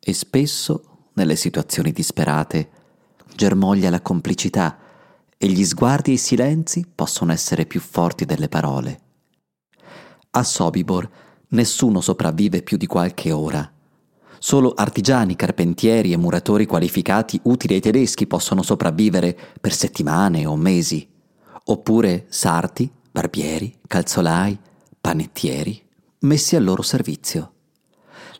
E 0.00 0.14
spesso, 0.14 0.82
nelle 1.12 1.36
situazioni 1.36 1.92
disperate, 1.92 2.70
germoglia 3.34 3.90
la 3.90 4.00
complicità 4.00 4.78
e 5.38 5.48
gli 5.48 5.64
sguardi 5.64 6.12
e 6.12 6.14
i 6.14 6.18
silenzi 6.18 6.86
possono 6.92 7.32
essere 7.32 7.66
più 7.66 7.80
forti 7.80 8.24
delle 8.24 8.48
parole. 8.48 9.00
A 10.30 10.42
Sobibor 10.42 11.08
nessuno 11.48 12.00
sopravvive 12.00 12.62
più 12.62 12.76
di 12.76 12.86
qualche 12.86 13.32
ora. 13.32 13.70
Solo 14.38 14.72
artigiani, 14.74 15.36
carpentieri 15.36 16.12
e 16.12 16.16
muratori 16.16 16.66
qualificati 16.66 17.40
utili 17.44 17.74
ai 17.74 17.80
tedeschi 17.80 18.26
possono 18.26 18.62
sopravvivere 18.62 19.36
per 19.60 19.72
settimane 19.72 20.46
o 20.46 20.56
mesi, 20.56 21.06
oppure 21.64 22.26
sarti, 22.28 22.90
barbieri, 23.10 23.78
calzolai, 23.86 24.58
panettieri, 25.00 25.82
messi 26.20 26.54
al 26.56 26.64
loro 26.64 26.82
servizio. 26.82 27.52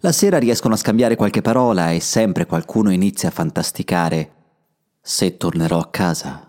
La 0.00 0.12
sera 0.12 0.38
riescono 0.38 0.74
a 0.74 0.78
scambiare 0.78 1.16
qualche 1.16 1.40
parola 1.40 1.90
e 1.92 2.00
sempre 2.00 2.44
qualcuno 2.44 2.92
inizia 2.92 3.30
a 3.30 3.32
fantasticare 3.32 4.32
se 5.00 5.36
tornerò 5.38 5.78
a 5.78 5.88
casa 5.88 6.45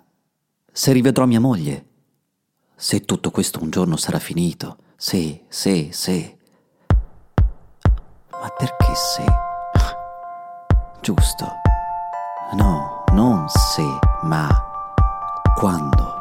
se 0.77 0.91
rivedrò 0.91 1.25
mia 1.25 1.39
moglie, 1.39 1.85
se 2.75 2.99
tutto 2.99 3.31
questo 3.31 3.59
un 3.63 3.71
giorno 3.71 3.97
sarà 3.97 4.19
finito, 4.19 4.77
se, 4.95 5.45
se, 5.47 5.91
se. 5.91 6.37
Ma 8.29 8.47
perché 8.55 8.93
se? 8.93 9.25
Giusto. 11.01 11.47
No, 12.53 13.03
non 13.11 13.49
se, 13.49 13.81
ma 14.21 14.47
quando. 15.55 16.16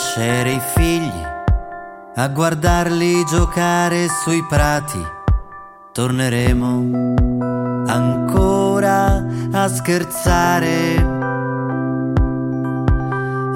Crescere 0.00 0.52
i 0.52 0.60
figli, 0.74 1.22
a 2.16 2.28
guardarli 2.28 3.22
giocare 3.26 4.06
sui 4.08 4.42
prati, 4.48 4.98
torneremo 5.92 7.14
ancora 7.86 9.22
a 9.52 9.68
scherzare, 9.68 10.96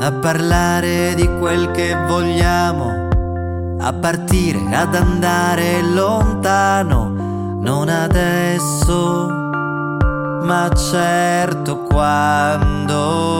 a 0.00 0.12
parlare 0.20 1.14
di 1.14 1.26
quel 1.38 1.70
che 1.70 1.96
vogliamo, 2.06 3.78
a 3.80 3.92
partire, 3.94 4.60
ad 4.74 4.94
andare 4.94 5.80
lontano, 5.80 7.56
non 7.58 7.88
adesso, 7.88 9.28
ma 10.42 10.68
certo 10.74 11.78
quando 11.84 13.33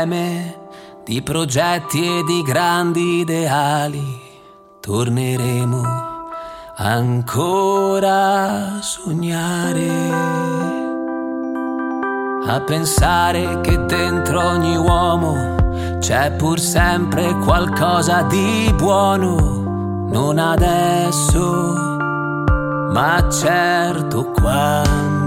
insieme 0.00 0.58
di 1.04 1.22
progetti 1.22 2.18
e 2.18 2.24
di 2.24 2.42
grandi 2.42 3.20
ideali. 3.20 4.20
Torneremo 4.80 5.82
ancora 6.76 8.76
a 8.76 8.82
sognare. 8.82 10.38
a 12.46 12.60
pensare 12.62 13.60
che 13.60 13.84
dentro 13.84 14.44
ogni 14.44 14.74
uomo 14.74 15.98
c'è 16.00 16.32
pur 16.32 16.58
sempre 16.58 17.32
qualcosa 17.44 18.22
di 18.22 18.72
buono, 18.76 20.08
non 20.10 20.38
adesso, 20.38 21.96
ma 22.92 23.24
certo 23.30 24.32
quando. 24.32 25.19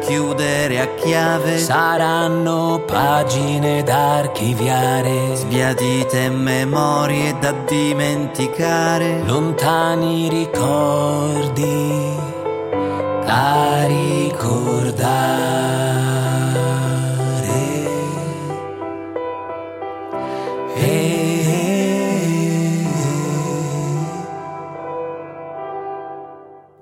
Chiudere 0.00 0.80
a 0.80 0.94
chiave. 0.94 1.58
Saranno 1.58 2.82
pagine 2.86 3.82
da 3.82 4.18
archiviare, 4.18 5.34
sbiadite 5.36 6.28
memorie 6.30 7.36
da 7.38 7.52
dimenticare, 7.52 9.22
lontani 9.24 10.28
ricordi 10.28 12.16
da 13.24 13.86
ricordare. 13.86 15.62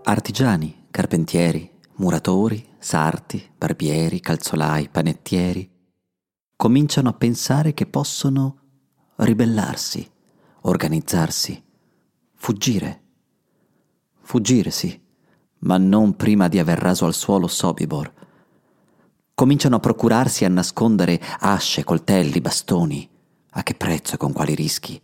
Artigiani, 0.05 0.89
carpentieri, 0.91 1.71
muratori, 1.97 2.63
sarti, 2.83 3.51
barbieri, 3.57 4.21
calzolai, 4.21 4.89
panettieri, 4.89 5.71
cominciano 6.57 7.11
a 7.11 7.13
pensare 7.13 7.75
che 7.75 7.87
possono 7.87 8.59
ribellarsi, 9.17 10.07
organizzarsi, 10.63 11.63
fuggire. 12.35 13.01
Fuggire, 14.23 14.71
sì, 14.71 15.01
ma 15.61 15.79
non 15.79 16.17
prima 16.17 16.49
di 16.49 16.59
aver 16.59 16.79
raso 16.79 17.07
al 17.07 17.15
suolo 17.15 17.47
Sobibor. 17.47 18.13
Cominciano 19.33 19.77
a 19.77 19.81
procurarsi 19.81 20.45
a 20.45 20.49
nascondere 20.49 21.21
asce, 21.39 21.85
coltelli, 21.85 22.41
bastoni. 22.41 23.09
A 23.51 23.63
che 23.63 23.75
prezzo 23.75 24.15
e 24.15 24.19
con 24.19 24.33
quali 24.33 24.55
rischi? 24.55 25.01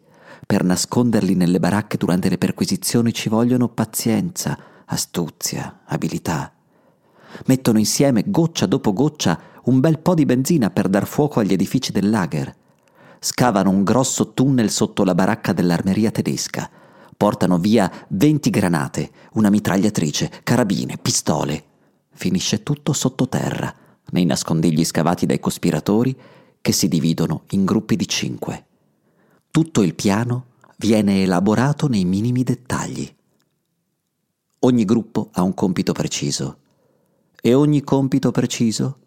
Per 0.47 0.64
nasconderli 0.64 1.35
nelle 1.35 1.61
baracche 1.61 1.97
durante 1.97 2.29
le 2.29 2.39
perquisizioni 2.39 3.12
ci 3.12 3.29
vogliono 3.29 3.68
pazienza, 3.68 4.59
astuzia, 4.85 5.83
abilità 5.85 6.53
mettono 7.47 7.79
insieme 7.79 8.24
goccia 8.26 8.66
dopo 8.66 8.93
goccia 8.93 9.57
un 9.68 9.81
bel 9.81 9.99
po' 9.99 10.14
di 10.14 10.24
benzina 10.24 10.70
per 10.70 10.89
dar 10.89 11.07
fuoco 11.07 11.41
agli 11.41 11.53
edifici 11.53 11.93
del 11.93 12.09
lager. 12.09 12.55
Scavano 13.20 13.70
un 13.70 13.85
grosso 13.85 14.33
tunnel 14.33 14.70
sotto 14.70 15.05
la 15.05 15.14
baracca 15.14 15.53
dell'armeria 15.53 16.11
tedesca. 16.11 16.70
Portano 17.16 17.59
via 17.59 17.91
20 18.09 18.51
granate, 18.51 19.11
una 19.33 19.51
mitragliatrice, 19.51 20.41
carabine, 20.43 20.97
pistole. 20.97 21.64
Finisce 22.12 22.62
tutto 22.62 22.93
sottoterra, 22.93 23.74
nei 24.11 24.24
nascondigli 24.24 24.85
scavati 24.85 25.26
dai 25.26 25.41
cospiratori 25.41 26.16
che 26.61 26.72
si 26.72 26.89
dividono 26.89 27.43
in 27.51 27.64
gruppi 27.64 27.97
di 27.97 28.09
cinque. 28.09 28.64
Tutto 29.51 29.83
il 29.83 29.95
piano 29.95 30.47
viene 30.76 31.22
elaborato 31.22 31.89
nei 31.89 32.05
minimi 32.05 32.43
dettagli. 32.43 33.14
Ogni 34.61 34.85
gruppo 34.85 35.29
ha 35.33 35.43
un 35.43 35.55
compito 35.55 35.93
preciso 35.93 36.59
e 37.41 37.55
ogni 37.55 37.82
compito 37.82 38.30
preciso, 38.30 38.99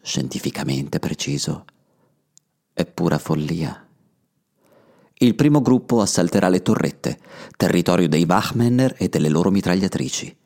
scientificamente 0.00 0.98
preciso, 0.98 1.64
è 2.72 2.86
pura 2.86 3.18
follia. 3.18 3.86
Il 5.14 5.34
primo 5.34 5.60
gruppo 5.60 6.00
assalterà 6.00 6.48
le 6.48 6.62
torrette, 6.62 7.18
territorio 7.56 8.08
dei 8.08 8.24
Wachmänner 8.24 8.94
e 8.98 9.08
delle 9.08 9.28
loro 9.28 9.50
mitragliatrici. 9.50 10.36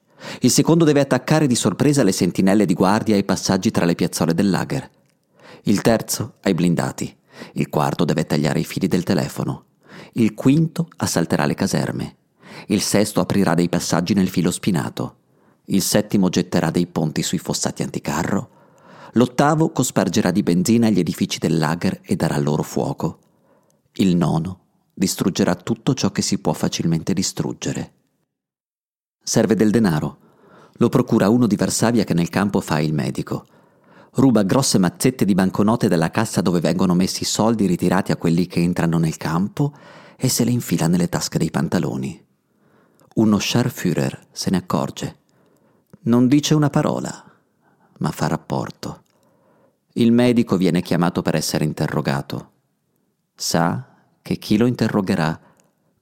Il 0.40 0.50
secondo 0.50 0.84
deve 0.84 1.00
attaccare 1.00 1.46
di 1.46 1.54
sorpresa 1.54 2.02
le 2.02 2.12
sentinelle 2.12 2.64
di 2.64 2.74
guardia 2.74 3.14
ai 3.14 3.24
passaggi 3.24 3.70
tra 3.70 3.84
le 3.84 3.94
piazzole 3.94 4.34
del 4.34 4.50
lager. 4.50 4.90
Il 5.64 5.82
terzo 5.82 6.34
ai 6.40 6.54
blindati. 6.54 7.14
Il 7.52 7.68
quarto 7.68 8.04
deve 8.04 8.24
tagliare 8.24 8.60
i 8.60 8.64
fili 8.64 8.88
del 8.88 9.02
telefono. 9.02 9.64
Il 10.12 10.34
quinto 10.34 10.88
assalterà 10.96 11.44
le 11.44 11.54
caserme. 11.54 12.16
Il 12.68 12.80
sesto 12.80 13.20
aprirà 13.20 13.54
dei 13.54 13.68
passaggi 13.68 14.14
nel 14.14 14.28
filo 14.28 14.50
spinato 14.50 15.24
il 15.66 15.82
settimo 15.82 16.28
getterà 16.28 16.70
dei 16.70 16.86
ponti 16.86 17.22
sui 17.22 17.38
fossati 17.38 17.82
anticarro, 17.82 18.50
l'ottavo 19.12 19.70
cospargerà 19.70 20.30
di 20.30 20.42
benzina 20.42 20.90
gli 20.90 20.98
edifici 20.98 21.38
del 21.38 21.58
lager 21.58 22.00
e 22.02 22.16
darà 22.16 22.38
loro 22.38 22.62
fuoco, 22.62 23.18
il 23.98 24.14
nono 24.16 24.60
distruggerà 24.92 25.54
tutto 25.54 25.94
ciò 25.94 26.10
che 26.10 26.22
si 26.22 26.38
può 26.38 26.52
facilmente 26.52 27.12
distruggere. 27.12 27.92
Serve 29.22 29.54
del 29.54 29.70
denaro. 29.70 30.18
Lo 30.74 30.88
procura 30.88 31.28
uno 31.28 31.46
di 31.46 31.56
Varsavia 31.56 32.04
che 32.04 32.14
nel 32.14 32.30
campo 32.30 32.60
fa 32.60 32.78
il 32.80 32.94
medico. 32.94 33.46
Ruba 34.12 34.42
grosse 34.42 34.78
mazzette 34.78 35.24
di 35.24 35.34
banconote 35.34 35.88
dalla 35.88 36.10
cassa 36.10 36.40
dove 36.40 36.60
vengono 36.60 36.94
messi 36.94 37.22
i 37.22 37.26
soldi 37.26 37.66
ritirati 37.66 38.12
a 38.12 38.16
quelli 38.16 38.46
che 38.46 38.60
entrano 38.60 38.96
nel 38.98 39.16
campo 39.16 39.74
e 40.16 40.28
se 40.28 40.44
le 40.44 40.50
infila 40.50 40.86
nelle 40.86 41.08
tasche 41.08 41.38
dei 41.38 41.50
pantaloni. 41.50 42.24
Uno 43.16 43.38
Scharführer 43.38 44.28
se 44.32 44.50
ne 44.50 44.56
accorge. 44.56 45.16
Non 46.06 46.28
dice 46.28 46.54
una 46.54 46.70
parola, 46.70 47.24
ma 47.98 48.10
fa 48.12 48.28
rapporto. 48.28 49.02
Il 49.94 50.12
medico 50.12 50.56
viene 50.56 50.80
chiamato 50.80 51.20
per 51.20 51.34
essere 51.34 51.64
interrogato. 51.64 52.52
Sa 53.34 53.96
che 54.22 54.36
chi 54.36 54.56
lo 54.56 54.66
interrogherà 54.66 55.40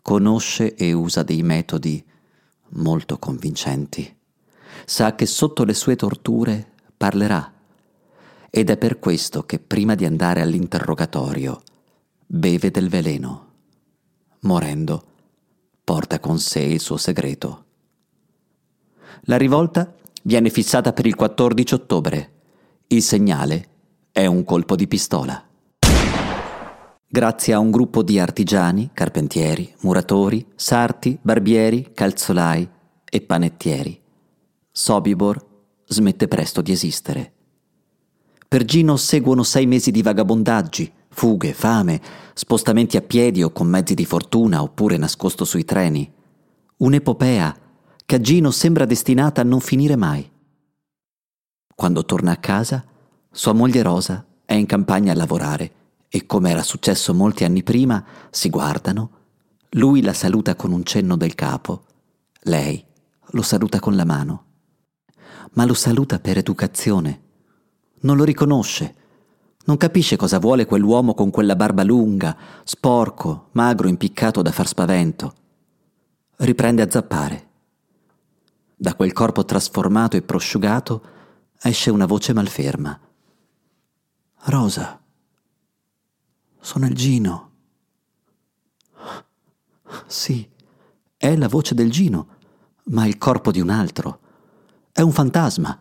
conosce 0.03 0.75
e 0.75 0.93
usa 0.93 1.23
dei 1.23 1.43
metodi 1.43 2.05
molto 2.73 3.19
convincenti. 3.19 4.15
Sa 4.85 5.15
che 5.15 5.25
sotto 5.25 5.65
le 5.65 5.73
sue 5.73 5.97
torture 5.97 6.73
parlerà. 6.95 7.51
Ed 8.51 8.69
è 8.69 8.77
per 8.77 8.99
questo 8.99 9.47
che 9.47 9.59
prima 9.59 9.95
di 9.95 10.05
andare 10.05 10.43
all'interrogatorio 10.43 11.63
beve 12.27 12.71
del 12.71 12.91
veleno. 12.91 13.53
Morendo, 14.41 15.03
porta 15.83 16.21
con 16.21 16.39
sé 16.39 16.61
il 16.61 16.81
suo 16.81 16.99
segreto. 16.99 17.64
La 19.23 19.37
rivolta 19.37 19.93
viene 20.23 20.51
fissata 20.51 20.93
per 20.93 21.07
il 21.07 21.15
14 21.15 21.75
ottobre. 21.75 22.33
Il 22.89 23.03
segnale 23.03 23.69
è 24.13 24.27
un 24.27 24.45
colpo 24.45 24.77
di 24.77 24.87
pistola. 24.87 25.43
Grazie 27.07 27.53
a 27.53 27.59
un 27.59 27.71
gruppo 27.71 28.03
di 28.03 28.19
artigiani, 28.19 28.91
carpentieri, 28.93 29.73
muratori, 29.81 30.45
sarti, 30.57 31.17
barbieri, 31.23 31.93
calzolai 31.95 32.69
e 33.09 33.21
panettieri, 33.21 34.03
Sobibor 34.73 35.41
smette 35.87 36.27
presto 36.27 36.61
di 36.61 36.73
esistere. 36.73 37.33
Per 38.49 38.65
Gino 38.65 38.97
seguono 38.97 39.45
sei 39.45 39.67
mesi 39.67 39.93
di 39.93 40.03
vagabondaggi, 40.03 40.93
fughe, 41.09 41.53
fame, 41.53 42.01
spostamenti 42.35 42.97
a 42.97 43.03
piedi 43.03 43.45
o 43.45 43.53
con 43.53 43.69
mezzi 43.69 43.95
di 43.95 44.05
fortuna 44.05 44.63
oppure 44.63 44.97
nascosto 44.97 45.45
sui 45.45 45.65
treni. 45.65 46.13
Un'epopea 46.79 47.57
che 48.15 48.21
Gino 48.21 48.53
sembra 48.53 48.85
destinata 48.85 49.41
a 49.41 49.45
non 49.45 49.59
finire 49.59 49.97
mai. 49.97 50.31
Quando 51.75 52.05
torna 52.05 52.31
a 52.31 52.37
casa, 52.37 52.85
sua 53.29 53.53
moglie 53.53 53.83
Rosa 53.83 54.25
è 54.45 54.55
in 54.55 54.67
campagna 54.67 55.11
a 55.11 55.17
lavorare 55.17 55.73
e, 56.09 56.25
come 56.25 56.53
era 56.53 56.63
successo 56.63 57.13
molti 57.13 57.43
anni 57.43 57.65
prima, 57.65 58.05
si 58.31 58.51
guardano. 58.51 59.11
Lui 59.71 60.01
la 60.01 60.13
saluta 60.13 60.55
con 60.55 60.71
un 60.71 60.85
cenno 60.85 61.17
del 61.17 61.35
capo, 61.35 61.87
lei 62.43 62.85
lo 63.31 63.43
saluta 63.43 63.81
con 63.81 63.97
la 63.97 64.05
mano. 64.05 64.45
Ma 65.55 65.65
lo 65.65 65.75
saluta 65.75 66.21
per 66.21 66.39
educazione. 66.39 67.21
Non 68.03 68.17
lo 68.17 68.23
riconosce. 68.23 68.95
Non 69.65 69.77
capisce 69.77 70.15
cosa 70.15 70.39
vuole 70.39 70.67
quell'uomo 70.67 71.15
con 71.15 71.31
quella 71.33 71.57
barba 71.57 71.83
lunga, 71.83 72.37
sporco, 72.63 73.49
magro, 73.55 73.89
impiccato 73.89 74.41
da 74.41 74.53
far 74.53 74.69
spavento. 74.69 75.35
Riprende 76.37 76.83
a 76.83 76.89
zappare. 76.89 77.49
Da 78.77 78.95
quel 78.95 79.13
corpo 79.13 79.45
trasformato 79.45 80.17
e 80.17 80.23
prosciugato 80.23 81.03
esce 81.63 81.91
una 81.91 82.07
voce 82.07 82.33
malferma. 82.33 83.01
Rosa, 84.47 85.01
sono 86.61 86.87
il 86.87 86.95
Gino. 86.95 87.53
Sì, 90.07 90.49
è 91.17 91.37
la 91.37 91.49
voce 91.49 91.75
del 91.75 91.91
Gino, 91.91 92.29
ma 92.87 93.07
il 93.07 93.17
corpo 93.17 93.51
di 93.51 93.61
un 93.61 93.71
altro. 93.71 94.19
È 94.93 95.01
un 95.01 95.13
fantasma. 95.13 95.81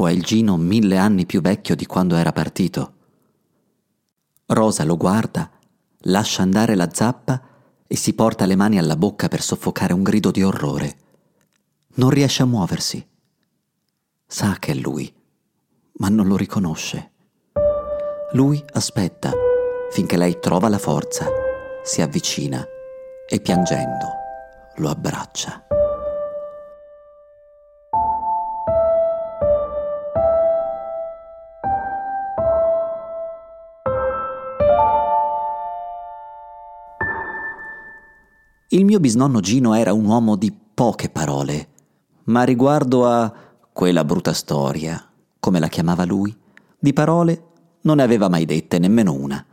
O 0.00 0.06
è 0.06 0.12
il 0.12 0.22
Gino 0.22 0.56
mille 0.56 0.96
anni 0.96 1.26
più 1.26 1.40
vecchio 1.40 1.74
di 1.74 1.84
quando 1.84 2.14
era 2.14 2.32
partito? 2.32 2.94
Rosa 4.46 4.84
lo 4.84 4.96
guarda, 4.96 5.50
lascia 6.02 6.42
andare 6.42 6.74
la 6.74 6.88
zappa 6.92 7.42
e 7.86 7.96
si 7.96 8.14
porta 8.14 8.46
le 8.46 8.56
mani 8.56 8.78
alla 8.78 8.96
bocca 8.96 9.28
per 9.28 9.42
soffocare 9.42 9.92
un 9.92 10.02
grido 10.02 10.30
di 10.30 10.42
orrore. 10.42 11.07
Non 11.98 12.10
riesce 12.10 12.42
a 12.42 12.46
muoversi. 12.46 13.04
Sa 14.24 14.56
che 14.60 14.70
è 14.70 14.74
lui, 14.74 15.12
ma 15.94 16.08
non 16.08 16.28
lo 16.28 16.36
riconosce. 16.36 17.10
Lui 18.34 18.62
aspetta 18.74 19.32
finché 19.90 20.16
lei 20.16 20.38
trova 20.38 20.68
la 20.68 20.78
forza, 20.78 21.26
si 21.82 22.00
avvicina 22.00 22.64
e 23.28 23.40
piangendo 23.40 24.06
lo 24.76 24.90
abbraccia. 24.90 25.66
Il 38.68 38.84
mio 38.84 39.00
bisnonno 39.00 39.40
Gino 39.40 39.74
era 39.74 39.92
un 39.92 40.04
uomo 40.04 40.36
di 40.36 40.52
poche 40.52 41.08
parole, 41.08 41.67
ma 42.28 42.42
riguardo 42.42 43.06
a 43.06 43.32
quella 43.72 44.04
brutta 44.04 44.32
storia, 44.32 45.02
come 45.38 45.60
la 45.60 45.68
chiamava 45.68 46.04
lui, 46.04 46.34
di 46.78 46.92
parole 46.92 47.44
non 47.82 47.96
ne 47.96 48.02
aveva 48.02 48.28
mai 48.28 48.44
dette 48.44 48.78
nemmeno 48.78 49.12
una. 49.12 49.44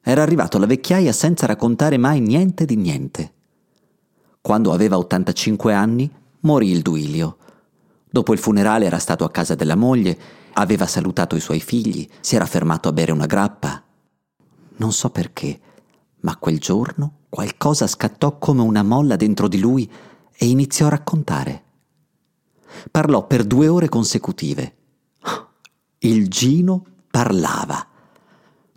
Era 0.00 0.22
arrivato 0.22 0.56
alla 0.56 0.66
vecchiaia 0.66 1.12
senza 1.12 1.46
raccontare 1.46 1.96
mai 1.96 2.20
niente 2.20 2.64
di 2.64 2.76
niente. 2.76 3.32
Quando 4.40 4.72
aveva 4.72 4.98
85 4.98 5.74
anni 5.74 6.10
morì 6.40 6.70
il 6.70 6.82
Duilio. 6.82 7.36
Dopo 8.08 8.32
il 8.32 8.38
funerale 8.38 8.86
era 8.86 8.98
stato 8.98 9.24
a 9.24 9.30
casa 9.30 9.54
della 9.54 9.74
moglie, 9.74 10.18
aveva 10.54 10.86
salutato 10.86 11.36
i 11.36 11.40
suoi 11.40 11.60
figli, 11.60 12.08
si 12.20 12.36
era 12.36 12.46
fermato 12.46 12.88
a 12.88 12.92
bere 12.92 13.12
una 13.12 13.26
grappa. 13.26 13.82
Non 14.76 14.92
so 14.92 15.10
perché, 15.10 15.60
ma 16.20 16.36
quel 16.36 16.58
giorno 16.58 17.18
qualcosa 17.28 17.86
scattò 17.86 18.38
come 18.38 18.62
una 18.62 18.82
molla 18.82 19.16
dentro 19.16 19.48
di 19.48 19.58
lui 19.58 19.90
e 20.36 20.46
iniziò 20.46 20.86
a 20.86 20.90
raccontare. 20.90 21.64
Parlò 22.90 23.26
per 23.26 23.44
due 23.44 23.68
ore 23.68 23.88
consecutive. 23.88 24.76
Il 25.98 26.28
Gino 26.28 26.84
parlava. 27.10 27.86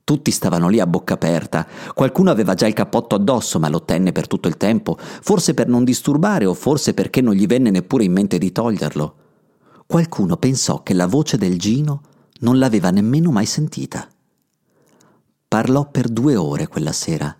Tutti 0.03 0.31
stavano 0.31 0.69
lì 0.69 0.79
a 0.79 0.87
bocca 0.87 1.13
aperta, 1.13 1.67
qualcuno 1.93 2.31
aveva 2.31 2.55
già 2.55 2.65
il 2.65 2.73
cappotto 2.73 3.13
addosso 3.13 3.59
ma 3.59 3.69
lo 3.69 3.83
tenne 3.83 4.11
per 4.11 4.27
tutto 4.27 4.47
il 4.47 4.57
tempo, 4.57 4.97
forse 4.97 5.53
per 5.53 5.67
non 5.67 5.83
disturbare 5.83 6.45
o 6.45 6.55
forse 6.55 6.95
perché 6.95 7.21
non 7.21 7.35
gli 7.35 7.45
venne 7.45 7.69
neppure 7.69 8.05
in 8.05 8.13
mente 8.13 8.39
di 8.39 8.51
toglierlo. 8.51 9.15
Qualcuno 9.85 10.37
pensò 10.37 10.81
che 10.81 10.93
la 10.93 11.05
voce 11.05 11.37
del 11.37 11.59
Gino 11.59 12.01
non 12.39 12.57
l'aveva 12.57 12.89
nemmeno 12.89 13.31
mai 13.31 13.45
sentita. 13.45 14.07
Parlò 15.47 15.89
per 15.89 16.07
due 16.09 16.35
ore 16.35 16.67
quella 16.67 16.91
sera 16.91 17.35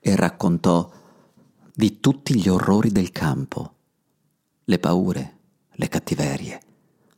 e 0.00 0.16
raccontò 0.16 0.90
di 1.74 2.00
tutti 2.00 2.34
gli 2.34 2.48
orrori 2.48 2.90
del 2.90 3.10
campo, 3.10 3.74
le 4.64 4.78
paure, 4.78 5.35
le 5.78 5.88
cattiverie, 5.88 6.60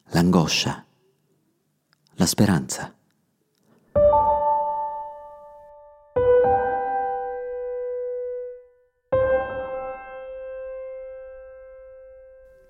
l'angoscia, 0.06 0.84
la 2.14 2.26
speranza. 2.26 2.92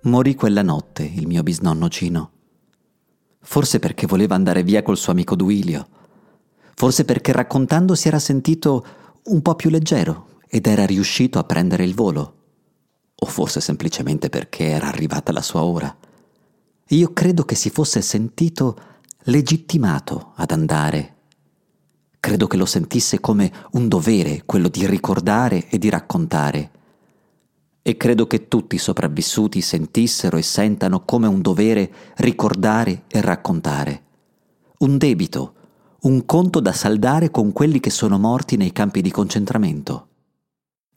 Morì 0.03 0.34
quella 0.34 0.61
notte 0.62 1.05
il 1.05 1.26
mio 1.26 1.43
bisnonno 1.43 1.89
Gino. 1.89 2.32
Forse 3.41 3.78
perché 3.78 4.07
voleva 4.07 4.34
andare 4.34 4.62
via 4.62 4.82
col 4.82 4.99
suo 4.99 5.12
amico 5.12 5.36
Duilio. 5.36 5.89
Forse 6.74 7.07
perché 7.07 7.32
raccontando 7.32 7.95
si 7.95 8.09
era 8.09 8.18
sentito 8.18 8.86
un 9.24 9.41
po' 9.41 9.55
più 9.55 9.70
leggero 9.70 10.41
ed 10.49 10.66
era 10.66 10.84
riuscito 10.84 11.39
a 11.39 11.45
prendere 11.45 11.84
il 11.84 11.95
volo. 11.95 12.38
O 13.21 13.27
forse 13.27 13.61
semplicemente 13.61 14.29
perché 14.29 14.66
era 14.66 14.89
arrivata 14.89 15.33
la 15.33 15.43
sua 15.43 15.62
ora. 15.62 15.95
Io 16.89 17.12
credo 17.12 17.45
che 17.45 17.55
si 17.55 17.71
fosse 17.71 18.01
sentito 18.01 18.77
legittimato 19.25 20.33
ad 20.37 20.53
andare. 20.53 21.14
Credo 22.21 22.47
che 22.47 22.57
lo 22.57 22.66
sentisse 22.66 23.21
come 23.21 23.53
un 23.73 23.89
dovere 23.89 24.43
quello 24.45 24.69
di 24.69 24.87
ricordare 24.87 25.69
e 25.69 25.79
di 25.79 25.89
raccontare. 25.89 26.71
E 27.83 27.97
credo 27.97 28.27
che 28.27 28.49
tutti 28.49 28.77
i 28.77 28.79
sopravvissuti 28.79 29.61
sentissero 29.61 30.37
e 30.37 30.43
sentano 30.43 31.05
come 31.05 31.27
un 31.27 31.41
dovere 31.41 31.91
ricordare 32.16 33.05
e 33.09 33.21
raccontare. 33.21 34.03
Un 34.79 34.99
debito 34.99 35.55
un 36.01 36.25
conto 36.27 36.61
da 36.61 36.73
saldare 36.73 37.33
con 37.33 37.53
quelli 37.53 37.81
che 37.81 37.91
sono 37.91 38.19
morti 38.19 38.57
nei 38.57 38.71
campi 38.71 39.03
di 39.03 39.11
concentramento. 39.11 40.07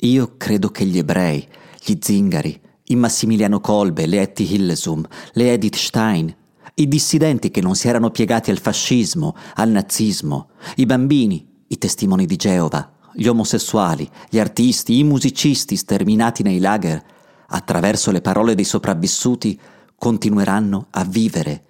Io 0.02 0.36
credo 0.38 0.70
che 0.70 0.86
gli 0.86 1.00
ebrei, 1.00 1.48
gli 1.84 1.98
zingari, 2.00 2.60
i 2.86 2.96
Massimiliano 2.96 3.60
Kolbe, 3.60 4.06
le 4.06 4.22
Etty 4.22 4.54
Hillesum, 4.54 5.06
le 5.34 5.54
Edith 5.54 5.76
Stein, 5.76 6.36
i 6.76 6.88
dissidenti 6.88 7.52
che 7.52 7.62
non 7.62 7.76
si 7.76 7.88
erano 7.88 8.12
piegati 8.12 8.52
al 8.52 8.60
fascismo, 8.60 9.36
al 9.56 9.70
nazismo, 9.70 10.50
i 10.76 10.86
bambini, 10.86 11.48
i 11.68 11.78
testimoni 11.78 12.26
di 12.26 12.36
Geova, 12.36 12.92
gli 13.14 13.28
omosessuali, 13.28 14.10
gli 14.30 14.40
artisti, 14.40 14.98
i 14.98 15.04
musicisti 15.04 15.76
sterminati 15.76 16.44
nei 16.44 16.60
lager, 16.60 17.04
attraverso 17.48 18.12
le 18.12 18.22
parole 18.22 18.56
dei 18.56 18.64
sopravvissuti, 18.64 19.60
continueranno 19.96 20.88
a 20.92 21.04
vivere 21.04 21.64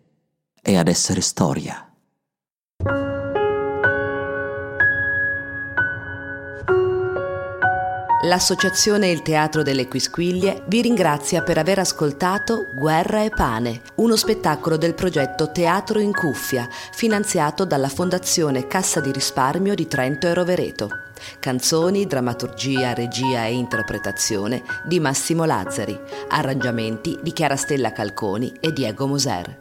e 0.61 0.77
ad 0.77 0.87
essere 0.87 1.21
storia. 1.21 1.90
L'associazione 8.23 9.09
Il 9.09 9.23
Teatro 9.23 9.63
delle 9.63 9.87
Quisquiglie 9.87 10.61
vi 10.67 10.81
ringrazia 10.81 11.41
per 11.41 11.57
aver 11.57 11.79
ascoltato 11.79 12.67
Guerra 12.71 13.23
e 13.23 13.29
Pane, 13.29 13.81
uno 13.95 14.15
spettacolo 14.15 14.77
del 14.77 14.93
progetto 14.93 15.51
Teatro 15.51 15.99
in 15.99 16.13
Cuffia, 16.13 16.69
finanziato 16.91 17.65
dalla 17.65 17.89
Fondazione 17.89 18.67
Cassa 18.67 18.99
di 18.99 19.11
Risparmio 19.11 19.73
di 19.73 19.87
Trento 19.87 20.27
e 20.27 20.35
Rovereto. 20.35 20.89
Canzoni, 21.39 22.05
drammaturgia, 22.05 22.93
regia 22.93 23.45
e 23.45 23.53
interpretazione 23.53 24.61
di 24.85 24.99
Massimo 24.99 25.45
Lazzari. 25.45 25.99
Arrangiamenti 26.29 27.17
di 27.23 27.33
Chiara 27.33 27.55
Stella 27.55 27.91
Calconi 27.91 28.53
e 28.59 28.71
Diego 28.71 29.07
Moser. 29.07 29.60